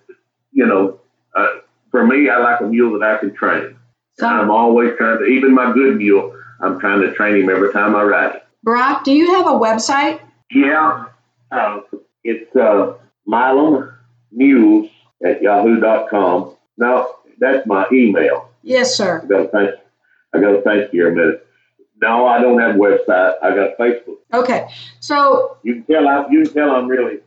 you 0.51 0.65
know, 0.65 0.99
uh, 1.35 1.59
for 1.91 2.05
me, 2.05 2.29
I 2.29 2.37
like 2.37 2.61
a 2.61 2.65
mule 2.65 2.97
that 2.99 3.07
I 3.07 3.17
can 3.19 3.33
train. 3.33 3.75
So, 4.17 4.27
I'm 4.27 4.51
always 4.51 4.95
trying 4.97 5.19
to, 5.19 5.25
even 5.25 5.53
my 5.53 5.73
good 5.73 5.97
mule, 5.97 6.35
I'm 6.61 6.79
trying 6.79 7.01
to 7.01 7.13
train 7.13 7.43
him 7.43 7.49
every 7.49 7.71
time 7.73 7.95
I 7.95 8.03
ride 8.03 8.31
him. 8.33 8.41
Brock, 8.63 9.03
do 9.03 9.11
you 9.11 9.35
have 9.35 9.47
a 9.47 9.51
website? 9.51 10.21
Yeah, 10.51 11.05
uh, 11.51 11.81
it's 12.23 12.55
uh, 12.55 12.93
Milam 13.25 13.93
Mules 14.31 14.89
at 15.23 15.41
yahoo.com. 15.41 16.55
Now, 16.77 17.07
that's 17.39 17.65
my 17.67 17.85
email. 17.91 18.49
Yes, 18.63 18.95
sir. 18.95 19.21
I 19.23 19.27
got 19.27 19.37
to 19.43 19.47
thank, 19.49 19.69
I 20.33 20.39
got 20.39 20.51
to 20.51 20.61
thank 20.61 20.93
you 20.93 21.07
a 21.07 21.11
minute. 21.11 21.47
No, 22.01 22.25
I 22.25 22.41
don't 22.41 22.59
have 22.59 22.75
a 22.75 22.79
website. 22.79 23.35
I 23.41 23.55
got 23.55 23.77
Facebook. 23.77 24.17
Okay. 24.33 24.67
So 24.99 25.57
You 25.63 25.75
can 25.75 25.83
tell 25.85 26.07
I, 26.07 26.27
you 26.29 26.43
can 26.43 26.53
tell 26.53 26.71
I'm 26.71 26.87
really 26.87 27.19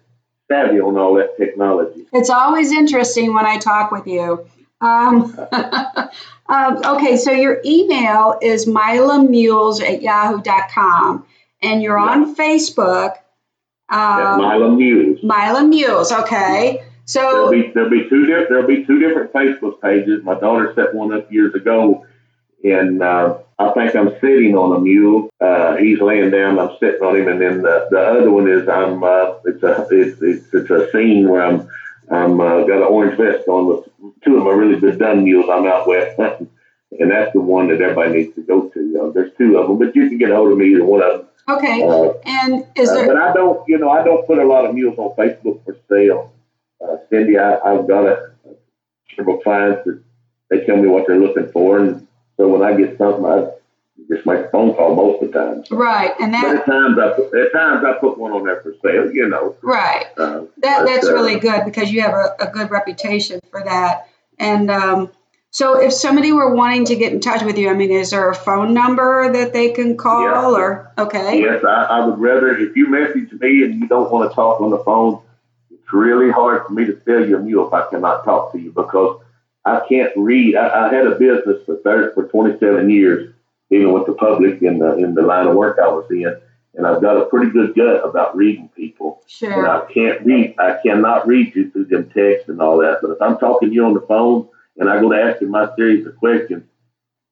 savvy 0.49 0.81
on 0.81 0.97
all 0.99 1.15
that 1.15 1.37
technology. 1.39 2.07
it's 2.13 2.31
always 2.31 2.73
interesting 2.73 3.35
when 3.35 3.47
I 3.47 3.59
talk 3.59 3.91
with 3.91 4.07
you. 4.07 4.47
Um, 4.81 5.37
um, 6.49 6.83
okay, 6.85 7.17
so 7.17 7.31
your 7.33 7.61
email 7.65 8.39
is 8.43 8.67
milamules 8.67 9.81
at 9.83 10.03
yahoo.com 10.03 11.27
and 11.63 11.83
you're 11.83 11.99
on 11.99 12.37
Facebook. 12.37 13.15
Um, 13.89 14.41
Milam 14.41 14.77
Mules. 14.77 15.23
Mila 15.23 15.65
Mules, 15.65 16.13
okay. 16.13 16.83
So 17.05 17.21
There'll 17.21 17.51
be 17.51 17.71
there'll 17.73 17.91
be 17.91 18.09
two 18.09 18.27
different 18.27 18.49
there'll 18.49 18.67
be 18.67 18.85
two 18.85 18.99
different 18.99 19.33
Facebook 19.33 19.81
pages. 19.81 20.25
My 20.25 20.35
daughter 20.35 20.73
set 20.75 20.93
one 20.93 21.13
up 21.13 21.31
years 21.31 21.55
ago, 21.55 22.05
and 22.65 23.01
uh, 23.01 23.39
I 23.61 23.71
think 23.71 23.95
I'm 23.95 24.11
sitting 24.21 24.57
on 24.57 24.77
a 24.77 24.81
mule. 24.81 25.31
Uh, 25.41 25.77
he's 25.77 26.01
laying 26.01 26.31
down. 26.31 26.59
I'm 26.59 26.77
sitting 26.81 27.01
on 27.03 27.17
him, 27.17 27.29
and 27.29 27.41
then 27.41 27.63
the, 27.63 27.87
the 27.93 28.01
other 28.01 28.31
one 28.31 28.49
is 28.49 28.69
I'm. 28.69 29.05
Uh, 29.05 29.35
it's 29.45 29.63
a 29.63 29.87
it's, 29.91 30.21
it's 30.21 30.53
it's 30.53 30.71
a 30.71 30.91
scene 30.91 31.29
where 31.29 31.43
I'm 31.43 31.69
I'm 32.11 32.41
uh, 32.41 32.65
got 32.65 32.79
an 32.79 32.83
orange 32.83 33.17
vest 33.17 33.47
on 33.47 33.67
with 33.67 33.89
two 34.25 34.37
of 34.37 34.43
my 34.43 34.51
really 34.51 34.81
good 34.81 34.99
dun 34.99 35.23
mules. 35.23 35.49
I'm 35.49 35.67
out 35.67 35.87
west 35.87 36.17
hunting, 36.21 36.51
and 36.99 37.11
that's 37.13 37.33
the 37.33 37.41
one 37.41 37.69
that 37.69 37.81
everybody 37.81 38.15
needs 38.15 38.35
to 38.35 38.43
go 38.43 38.69
to. 38.69 39.01
Uh, 39.01 39.11
there's 39.13 39.33
two 39.39 39.59
of 39.59 39.69
them, 39.69 39.79
but 39.79 39.95
you 39.95 40.09
can 40.09 40.19
get 40.19 40.31
a 40.31 40.35
hold 40.35 40.51
of 40.51 40.59
me 40.59 40.73
either 40.73 40.85
one 40.85 41.03
of 41.03 41.21
them. 41.21 41.26
Okay. 41.49 41.83
Uh, 41.83 42.13
And 42.25 42.67
is 42.75 42.91
uh, 42.91 42.95
there, 42.95 43.07
but 43.07 43.17
I 43.17 43.33
don't, 43.33 43.67
you 43.69 43.79
know, 43.79 43.91
I 43.91 44.03
don't 44.05 44.27
put 44.27 44.39
a 44.39 44.45
lot 44.45 44.65
of 44.67 44.75
mules 44.75 44.99
on 44.99 45.17
Facebook 45.17 45.65
for 45.65 45.77
sale. 45.89 46.33
Uh, 46.81 46.97
Cindy, 47.09 47.39
I, 47.39 47.59
I've 47.59 47.87
got 47.89 48.07
a, 48.07 48.31
several 49.17 49.39
clients 49.39 49.85
that 49.87 50.03
they 50.51 50.65
tell 50.65 50.77
me 50.77 50.89
what 50.89 51.07
they're 51.07 51.19
looking 51.19 51.51
for, 51.51 51.79
and 51.79 52.07
so 52.37 52.49
when 52.49 52.63
I 52.63 52.77
get 52.77 52.99
something, 52.99 53.25
I 53.25 53.51
just 54.09 54.27
make 54.27 54.47
a 54.47 54.51
phone 54.51 54.75
call 54.75 54.95
most 54.95 55.23
of 55.23 55.33
the 55.33 55.39
time. 55.39 55.65
right, 55.71 56.13
and 56.21 56.33
But 56.33 56.43
that, 56.43 56.57
at 56.57 56.67
times, 56.67 56.99
I 56.99 57.13
put, 57.17 57.35
at 57.35 57.53
times 57.53 57.85
I 57.85 57.93
put 57.99 58.19
one 58.19 58.33
on 58.33 58.45
there 58.45 58.61
for 58.61 58.75
sale. 58.83 59.11
You 59.11 59.29
know, 59.29 59.57
right. 59.63 60.07
uh, 60.17 60.43
That, 60.59 60.87
that's 60.87 61.07
uh, 61.07 61.15
really 61.15 61.41
good 61.41 61.65
because 61.65 61.91
you 61.91 62.03
have 62.03 62.15
a, 62.15 62.37
a 62.41 62.51
good 62.51 62.71
reputation 62.71 63.41
for 63.51 63.63
that. 63.65 64.09
And 64.39 64.71
um, 64.71 65.11
so, 65.57 65.81
if 65.81 65.95
somebody 65.95 66.33
were 66.33 66.55
wanting 66.55 66.85
to 66.85 66.97
get 66.97 67.15
in 67.15 67.21
touch 67.21 67.43
with 67.43 67.57
you, 67.57 67.71
I 67.71 67.73
mean, 67.73 67.91
is 67.91 68.11
there 68.11 68.29
a 68.29 68.35
phone 68.35 68.75
number 68.75 69.33
that 69.33 69.55
they 69.55 69.71
can 69.71 69.97
call 69.97 70.25
Yeah. 70.25 70.51
or 70.51 70.93
okay? 70.99 71.41
yes, 71.41 71.65
I, 71.65 71.85
I 71.85 72.07
would 72.07 72.19
rather 72.19 72.55
if 72.55 72.77
you 72.77 72.89
message 72.89 73.33
me 73.41 73.65
and 73.65 73.81
you 73.81 73.89
don't 73.89 74.13
want 74.13 74.31
to 74.31 74.35
talk 74.35 74.61
on 74.61 74.69
the 74.69 74.77
phone. 74.81 75.23
It's 75.71 75.91
really 75.95 76.31
hard 76.31 76.67
for 76.67 76.75
me 76.75 76.85
to 76.85 77.01
sell 77.07 77.27
you 77.27 77.39
a 77.39 77.41
mule 77.41 77.67
if 77.69 77.73
I 77.73 77.89
cannot 77.89 78.27
talk 78.27 78.53
to 78.53 78.59
you 78.59 78.71
because 78.71 79.19
I 79.65 79.81
can't 79.89 80.13
read. 80.15 80.57
I, 80.57 80.89
I 80.89 80.95
had 80.95 81.07
a 81.07 81.15
business 81.15 81.65
for 81.65 81.77
30, 81.77 82.13
for 82.13 82.29
27 82.29 82.91
years 82.91 83.33
dealing 83.71 83.95
with 83.95 84.05
the 84.05 84.13
public 84.13 84.61
in 84.61 84.79
the 84.79 84.99
in 84.99 85.15
the 85.15 85.23
line 85.23 85.47
of 85.47 85.57
work 85.57 85.79
I 85.83 85.89
was 85.89 86.05
in, 86.11 86.37
and 86.75 86.87
I've 86.87 87.01
got 87.01 87.17
a 87.17 87.25
pretty 87.25 87.51
good 87.51 87.75
gut 87.75 88.05
about 88.07 88.37
reading 88.37 88.69
people. 88.77 89.23
Sure. 89.27 89.55
And 89.55 89.67
I 89.67 89.91
can't 89.91 90.21
read. 90.21 90.55
I 90.59 90.77
cannot 90.83 91.27
read 91.27 91.57
you 91.57 91.71
through 91.71 91.87
them 91.87 92.11
texts 92.11 92.51
and 92.51 92.61
all 92.61 92.77
that. 92.81 92.99
But 93.01 93.13
if 93.13 93.23
I'm 93.23 93.39
talking 93.39 93.71
to 93.71 93.75
you 93.75 93.87
on 93.87 93.95
the 93.95 94.03
phone 94.03 94.51
and 94.79 94.89
I 94.89 95.01
go 95.01 95.11
to 95.11 95.17
ask 95.17 95.41
you 95.41 95.49
my 95.49 95.69
series 95.77 96.07
of 96.07 96.17
questions, 96.17 96.65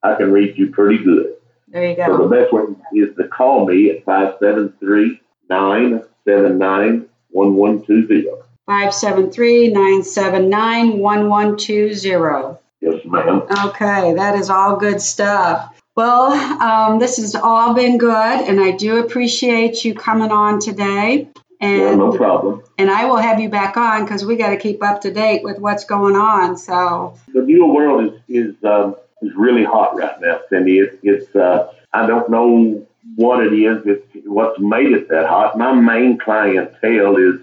I 0.03 0.15
can 0.17 0.33
read 0.33 0.57
you 0.59 0.71
pretty 0.71 1.03
good. 1.03 1.35
There 1.69 1.89
you 1.89 1.97
go. 1.97 2.07
So 2.07 2.29
the 2.29 2.37
best 2.37 2.53
way 2.53 2.63
is 2.95 3.17
to 3.17 3.29
call 3.29 3.67
me 3.67 3.91
at 3.91 4.05
573 4.05 5.21
979 5.49 7.09
1120. 7.31 8.23
573 8.67 9.69
979 9.69 10.99
1120. 10.99 12.59
Yes, 12.81 13.05
ma'am. 13.05 13.43
Okay, 13.67 14.15
that 14.15 14.37
is 14.37 14.51
all 14.51 14.77
good 14.77 15.01
stuff. 15.01 15.75
Well, 15.97 16.33
um, 16.61 16.99
this 16.99 17.19
has 17.19 17.35
all 17.35 17.75
been 17.75 17.99
good, 17.99 18.11
and 18.13 18.61
I 18.61 18.73
do 18.73 18.99
appreciate 19.05 19.85
you 19.85 19.95
coming 19.95 20.33
on 20.33 20.61
today. 20.61 21.29
Yeah, 21.61 21.91
And 21.91 21.99
no 21.99 22.17
problem. 22.17 22.63
and 22.79 22.91
I 22.91 23.07
will 23.07 23.17
have 23.17 23.41
you 23.41 23.49
back 23.49 23.77
on 23.77 24.05
because 24.05 24.25
we 24.25 24.37
got 24.37 24.51
to 24.51 24.57
keep 24.57 24.83
up 24.83 25.01
to 25.03 25.11
date 25.11 25.43
with 25.43 25.59
what's 25.59 25.85
going 25.85 26.17
on. 26.17 26.57
So 26.57 27.19
The 27.33 27.43
mule 27.43 27.75
world 27.75 28.05
is 28.05 28.21
is 28.29 28.65
um, 28.65 28.97
is 29.23 29.33
really 29.37 29.65
hot 29.65 29.97
right 29.97 30.21
now, 30.21 30.41
Cindy. 30.51 30.79
It's, 30.81 30.97
it's 31.03 31.35
uh, 31.37 31.73
I 31.93 32.07
don't 32.07 32.29
know 32.29 32.87
what 33.17 33.47
it 33.47 33.53
is. 33.53 33.83
It's 33.87 34.27
what's 34.27 34.59
made 34.59 34.93
it 34.93 35.09
that 35.09 35.27
hot. 35.27 35.57
My 35.57 35.73
main 35.73 36.19
clientele 36.19 37.17
is 37.17 37.41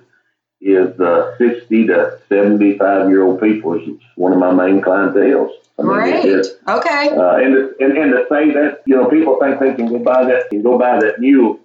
is 0.62 1.00
uh, 1.00 1.36
60 1.40 1.88
to 1.88 2.20
75 2.30 3.10
year 3.10 3.24
old 3.24 3.42
people. 3.42 3.74
It's 3.74 4.04
one 4.16 4.32
of 4.32 4.38
my 4.38 4.52
main 4.52 4.82
clientels. 4.82 5.50
I 5.80 5.84
mean, 5.84 5.94
great. 5.94 6.46
Okay. 6.68 7.10
Uh, 7.10 7.38
and, 7.38 7.54
to, 7.56 7.76
and 7.80 7.98
and 7.98 8.12
to 8.12 8.26
say 8.30 8.52
that, 8.52 8.82
you 8.86 8.96
know, 8.96 9.10
people 9.10 9.40
think 9.40 9.60
they 9.60 9.74
can 9.74 9.88
go 9.88 9.98
buy 10.00 10.26
that 10.26 10.50
can 10.52 10.62
go 10.62 10.78
buy 10.78 11.00
that 11.00 11.20
mule 11.20 11.60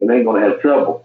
and 0.00 0.08
they 0.08 0.16
ain't 0.16 0.24
gonna 0.24 0.40
have 0.48 0.60
trouble. 0.60 1.04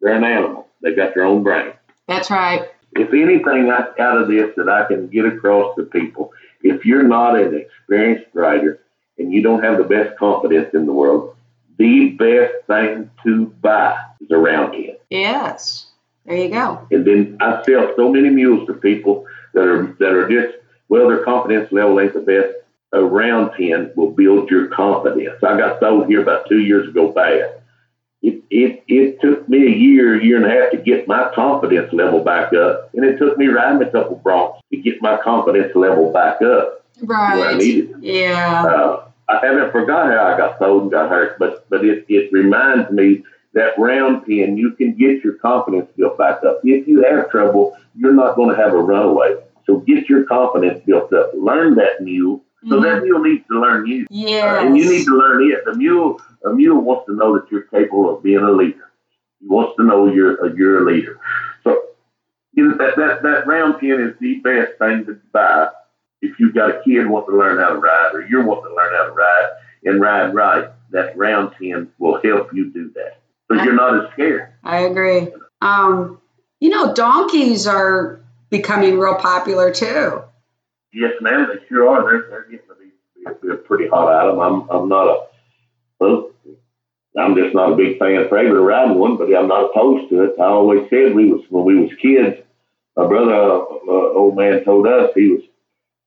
They're 0.00 0.14
an 0.14 0.24
animal. 0.24 0.68
They've 0.82 0.96
got 0.96 1.14
their 1.14 1.24
own 1.24 1.42
brain. 1.42 1.72
That's 2.06 2.30
right. 2.30 2.68
If 2.92 3.12
anything 3.12 3.70
out 3.70 3.98
of 3.98 4.28
this 4.28 4.54
that 4.56 4.68
I 4.68 4.86
can 4.86 5.08
get 5.08 5.24
across 5.24 5.76
to 5.76 5.84
people, 5.84 6.32
if 6.62 6.84
you're 6.84 7.04
not 7.04 7.38
an 7.38 7.54
experienced 7.54 8.26
rider 8.34 8.80
and 9.18 9.32
you 9.32 9.42
don't 9.42 9.62
have 9.62 9.78
the 9.78 9.84
best 9.84 10.18
confidence 10.18 10.74
in 10.74 10.86
the 10.86 10.92
world, 10.92 11.36
the 11.78 12.10
best 12.10 12.66
thing 12.66 13.10
to 13.24 13.46
buy 13.62 13.96
is 14.20 14.30
a 14.30 14.36
round 14.36 14.72
pen. 14.72 14.96
Yes. 15.08 15.86
There 16.26 16.36
you 16.36 16.48
go. 16.48 16.86
And 16.90 17.06
then 17.06 17.36
I 17.40 17.62
sell 17.64 17.92
so 17.96 18.10
many 18.10 18.28
mules 18.28 18.66
to 18.66 18.74
people 18.74 19.26
that 19.54 19.64
are 19.64 19.96
that 19.98 20.12
are 20.12 20.28
just 20.28 20.58
well, 20.88 21.08
their 21.08 21.24
confidence 21.24 21.70
level 21.72 22.00
ain't 22.00 22.14
the 22.14 22.20
best. 22.20 22.56
A 22.92 23.02
round 23.02 23.52
pen 23.52 23.92
will 23.94 24.10
build 24.10 24.50
your 24.50 24.66
confidence. 24.66 25.42
I 25.44 25.56
got 25.56 25.78
sold 25.78 26.08
here 26.08 26.20
about 26.20 26.48
two 26.48 26.58
years 26.58 26.88
ago 26.88 27.12
bad. 27.12 27.59
It, 28.22 28.42
it 28.50 28.84
it 28.86 29.20
took 29.22 29.48
me 29.48 29.66
a 29.66 29.70
year, 29.70 30.20
year 30.20 30.36
and 30.36 30.44
a 30.44 30.50
half 30.50 30.72
to 30.72 30.76
get 30.76 31.08
my 31.08 31.30
confidence 31.34 31.90
level 31.92 32.22
back 32.22 32.52
up, 32.52 32.90
and 32.94 33.04
it 33.04 33.18
took 33.18 33.38
me 33.38 33.46
riding 33.46 33.86
a 33.86 33.90
couple 33.90 34.20
broncs 34.22 34.60
to 34.70 34.76
get 34.76 35.00
my 35.00 35.16
confidence 35.16 35.74
level 35.74 36.12
back 36.12 36.42
up 36.42 36.84
where 37.00 37.18
I 37.18 37.40
Right. 37.52 37.56
needed. 37.56 37.94
Yeah. 38.00 38.64
Uh, 38.66 39.04
I 39.28 39.46
haven't 39.46 39.72
forgot 39.72 40.08
how 40.12 40.24
I 40.24 40.36
got 40.36 40.58
sold 40.58 40.82
and 40.82 40.90
got 40.90 41.08
hurt, 41.08 41.38
but 41.38 41.68
but 41.70 41.84
it, 41.84 42.04
it 42.08 42.30
reminds 42.32 42.90
me 42.90 43.22
that 43.54 43.78
round 43.78 44.26
pen, 44.26 44.56
you 44.56 44.72
can 44.72 44.94
get 44.94 45.24
your 45.24 45.34
confidence 45.34 45.90
built 45.96 46.18
back 46.18 46.44
up. 46.44 46.60
If 46.62 46.86
you 46.86 47.02
have 47.04 47.30
trouble, 47.30 47.76
you're 47.96 48.12
not 48.12 48.36
going 48.36 48.50
to 48.50 48.56
have 48.56 48.74
a 48.74 48.82
runaway. 48.82 49.36
So 49.66 49.78
get 49.78 50.08
your 50.08 50.24
confidence 50.24 50.82
built 50.84 51.12
up. 51.12 51.30
Learn 51.34 51.74
that 51.76 52.00
mule. 52.02 52.42
So 52.68 52.80
that 52.80 53.02
mule 53.02 53.22
needs 53.22 53.46
to 53.48 53.58
learn 53.58 53.86
you. 53.86 54.06
Uh, 54.10 54.66
and 54.66 54.76
you 54.76 54.90
need 54.90 55.04
to 55.06 55.16
learn 55.16 55.50
it. 55.50 55.64
The 55.64 55.74
mule, 55.74 56.20
a 56.44 56.50
mule 56.50 56.80
wants 56.80 57.06
to 57.06 57.14
know 57.14 57.38
that 57.38 57.50
you're 57.50 57.62
capable 57.62 58.14
of 58.14 58.22
being 58.22 58.38
a 58.38 58.50
leader. 58.50 58.90
He 59.40 59.46
wants 59.46 59.76
to 59.76 59.84
know 59.84 60.12
you're 60.12 60.44
uh, 60.44 60.52
you're 60.54 60.82
a 60.86 60.92
leader. 60.92 61.18
So 61.64 61.82
you 62.52 62.68
know, 62.68 62.76
that, 62.76 62.96
that 62.96 63.22
that 63.22 63.46
round 63.46 63.80
pen 63.80 64.00
is 64.00 64.14
the 64.20 64.34
best 64.40 64.78
thing 64.78 65.06
to 65.06 65.18
buy 65.32 65.68
if 66.20 66.38
you've 66.38 66.54
got 66.54 66.70
a 66.70 66.82
kid 66.82 67.06
wanting 67.06 67.30
to 67.30 67.38
learn 67.38 67.58
how 67.58 67.70
to 67.70 67.78
ride, 67.78 68.10
or 68.12 68.26
you're 68.26 68.44
wanting 68.44 68.70
to 68.70 68.74
learn 68.74 68.92
how 68.92 69.06
to 69.06 69.12
ride 69.12 69.50
and 69.84 70.00
ride 70.00 70.34
right. 70.34 70.68
That 70.90 71.16
round 71.16 71.52
pen 71.52 71.90
will 71.98 72.20
help 72.22 72.52
you 72.52 72.70
do 72.70 72.90
that 72.96 73.20
because 73.48 73.64
you're 73.64 73.74
not 73.74 74.04
as 74.04 74.12
scared. 74.12 74.52
I 74.62 74.80
agree. 74.80 75.28
Um, 75.62 76.20
you 76.58 76.68
know, 76.68 76.92
donkeys 76.94 77.66
are 77.66 78.20
becoming 78.50 78.98
real 78.98 79.14
popular 79.14 79.72
too. 79.72 80.24
Yes, 80.92 81.12
ma'am, 81.20 81.48
they 81.48 81.66
sure 81.68 81.88
are. 81.88 82.02
They're, 82.02 82.30
they're 82.30 82.50
getting 82.50 82.66
to 82.66 82.74
be, 82.74 83.46
be 83.46 83.52
a 83.52 83.56
pretty 83.56 83.88
hot 83.88 84.12
item. 84.12 84.40
I'm, 84.40 84.68
I'm 84.70 84.88
not 84.88 85.06
a, 85.06 85.26
well, 86.00 86.30
I'm 87.18 87.34
just 87.36 87.54
not 87.54 87.72
a 87.72 87.76
big 87.76 87.98
fan 87.98 88.22
of 88.22 88.30
favorite 88.30 88.58
of 88.58 88.64
riding 88.64 88.98
one, 88.98 89.16
but 89.16 89.34
I'm 89.34 89.48
not 89.48 89.70
opposed 89.70 90.10
to 90.10 90.24
it. 90.24 90.34
I 90.38 90.44
always 90.44 90.88
said 90.90 91.14
we 91.14 91.30
was 91.30 91.42
when 91.48 91.64
we 91.64 91.76
was 91.76 91.90
kids. 92.00 92.38
My 92.96 93.06
brother, 93.06 93.34
uh, 93.34 93.58
uh, 93.58 94.12
old 94.14 94.36
man, 94.36 94.64
told 94.64 94.86
us 94.86 95.10
he 95.14 95.28
was. 95.28 95.42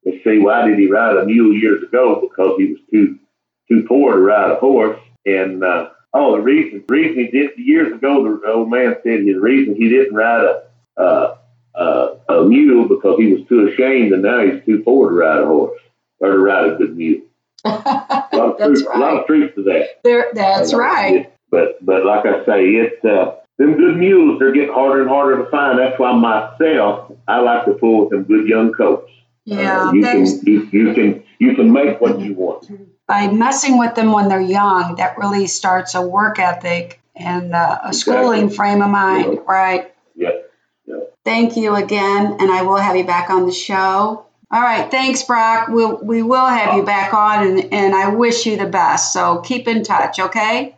Let's 0.05 0.21
see, 0.25 0.39
why 0.39 0.67
did 0.67 0.79
he 0.79 0.91
ride 0.91 1.15
a 1.15 1.25
mule 1.25 1.53
years 1.53 1.81
ago? 1.81 2.19
Because 2.19 2.57
he 2.57 2.73
was 2.73 2.79
too 2.91 3.19
too 3.69 3.85
poor 3.87 4.13
to 4.13 4.19
ride 4.19 4.51
a 4.51 4.55
horse. 4.55 4.99
And 5.25 5.63
uh, 5.63 5.89
oh, 6.13 6.33
the 6.33 6.41
reason 6.41 6.83
reason 6.89 7.23
he 7.23 7.31
did 7.31 7.51
years 7.57 7.93
ago, 7.93 8.23
the 8.23 8.51
old 8.51 8.69
man 8.69 8.97
said 9.03 9.21
his 9.21 9.37
reason 9.37 9.75
he 9.75 9.87
didn't 9.87 10.13
ride 10.13 10.43
a 10.43 11.01
uh, 11.01 11.37
uh, 11.75 12.15
a 12.29 12.43
mule 12.43 12.87
because 12.87 13.17
he 13.19 13.33
was 13.33 13.47
too 13.47 13.67
ashamed, 13.67 14.13
and 14.13 14.21
now 14.23 14.39
he's 14.45 14.63
too 14.65 14.81
poor 14.83 15.09
to 15.09 15.15
ride 15.15 15.41
a 15.41 15.45
horse 15.45 15.79
or 16.19 16.31
to 16.31 16.37
ride 16.39 16.71
a 16.73 16.75
good 16.75 16.95
mule. 16.95 17.21
A 17.65 17.69
lot 18.33 18.57
truth, 18.57 18.85
a 18.93 18.97
lot 18.99 19.19
of 19.21 19.25
truth 19.27 19.55
to 19.55 19.63
that. 19.63 20.01
There, 20.03 20.27
that's 20.33 20.73
Uh, 20.73 20.77
right. 20.77 21.15
it- 21.15 21.33
but 21.49 21.83
but 21.85 22.03
like 22.05 22.25
I 22.25 22.43
say, 22.45 22.65
it's 22.71 23.05
uh, 23.05 23.35
them 23.59 23.77
good 23.77 23.95
mules. 23.97 24.39
They're 24.39 24.51
getting 24.51 24.73
harder 24.73 25.01
and 25.01 25.09
harder 25.09 25.43
to 25.43 25.49
find. 25.51 25.77
That's 25.79 25.97
why 25.99 26.11
myself, 26.13 27.11
I 27.27 27.39
like 27.41 27.65
to 27.65 27.73
pull 27.73 28.01
with 28.01 28.09
them 28.09 28.23
good 28.23 28.47
young 28.49 28.73
coats. 28.73 29.09
Yeah, 29.45 29.89
Uh, 29.89 29.91
you 29.93 30.01
can 30.01 30.25
you, 30.47 30.69
you 30.71 30.93
can 30.93 31.23
you 31.39 31.55
can 31.55 31.71
make 31.71 32.01
what 32.01 32.19
you 32.19 32.33
want. 32.33 32.69
by 33.07 33.27
messing 33.31 33.77
with 33.77 33.93
them 33.95 34.11
when 34.11 34.29
they're 34.29 34.41
young, 34.41 34.95
that 34.95 35.17
really 35.17 35.45
starts 35.47 35.93
a 35.95 36.01
work 36.01 36.39
ethic 36.39 36.99
and 37.15 37.53
uh, 37.53 37.79
a 37.83 37.93
schooling 37.93 38.49
frame 38.49 38.81
of 38.81 38.89
mind, 38.89 39.39
right? 39.47 39.93
Yeah. 40.15 40.31
Thank 41.25 41.55
you 41.55 41.75
again, 41.75 42.37
and 42.39 42.51
I 42.51 42.63
will 42.63 42.77
have 42.77 42.95
you 42.97 43.05
back 43.05 43.29
on 43.29 43.45
the 43.45 43.53
show. 43.53 44.25
All 44.51 44.61
right, 44.61 44.91
thanks, 44.91 45.23
Brock. 45.23 45.67
We'll, 45.69 45.97
we 45.97 46.21
will 46.21 46.45
have 46.45 46.75
you 46.75 46.83
back 46.83 47.13
on, 47.13 47.47
and, 47.47 47.73
and 47.73 47.95
I 47.95 48.09
wish 48.09 48.45
you 48.45 48.57
the 48.57 48.67
best. 48.67 49.13
So 49.13 49.39
keep 49.39 49.67
in 49.67 49.83
touch, 49.83 50.19
okay? 50.19 50.75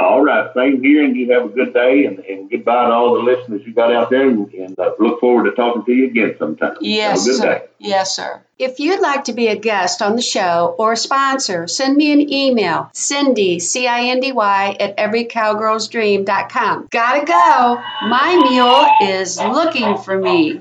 All 0.00 0.22
right, 0.22 0.48
same 0.54 0.80
here, 0.80 1.04
and 1.04 1.16
you 1.16 1.32
have 1.32 1.46
a 1.46 1.48
good 1.48 1.74
day, 1.74 2.04
and, 2.04 2.20
and 2.20 2.48
goodbye 2.48 2.86
to 2.86 2.92
all 2.92 3.14
the 3.14 3.20
listeners 3.20 3.62
you 3.66 3.74
got 3.74 3.92
out 3.92 4.10
there, 4.10 4.28
and, 4.28 4.48
and 4.54 4.78
uh, 4.78 4.92
look 5.00 5.18
forward 5.18 5.50
to 5.50 5.56
talking 5.56 5.84
to 5.84 5.92
you 5.92 6.06
again 6.06 6.36
sometime. 6.38 6.76
Yes, 6.80 7.18
have 7.18 7.26
a 7.26 7.30
good 7.30 7.36
sir. 7.36 7.58
day. 7.58 7.64
Yes, 7.80 8.14
sir. 8.14 8.40
If 8.60 8.78
you'd 8.78 9.00
like 9.00 9.24
to 9.24 9.32
be 9.32 9.48
a 9.48 9.56
guest 9.56 10.00
on 10.00 10.14
the 10.14 10.22
show 10.22 10.76
or 10.78 10.92
a 10.92 10.96
sponsor, 10.96 11.66
send 11.66 11.96
me 11.96 12.12
an 12.12 12.32
email, 12.32 12.90
Cindy, 12.92 13.58
C 13.58 13.88
I 13.88 14.10
N 14.10 14.20
D 14.20 14.30
Y, 14.30 14.76
at 14.78 14.96
everycowgirlsdream.com. 14.96 16.88
Gotta 16.92 17.26
go. 17.26 17.82
My 18.08 18.36
mule 18.48 19.12
is 19.12 19.36
looking 19.38 19.98
for 19.98 20.16
me. 20.16 20.60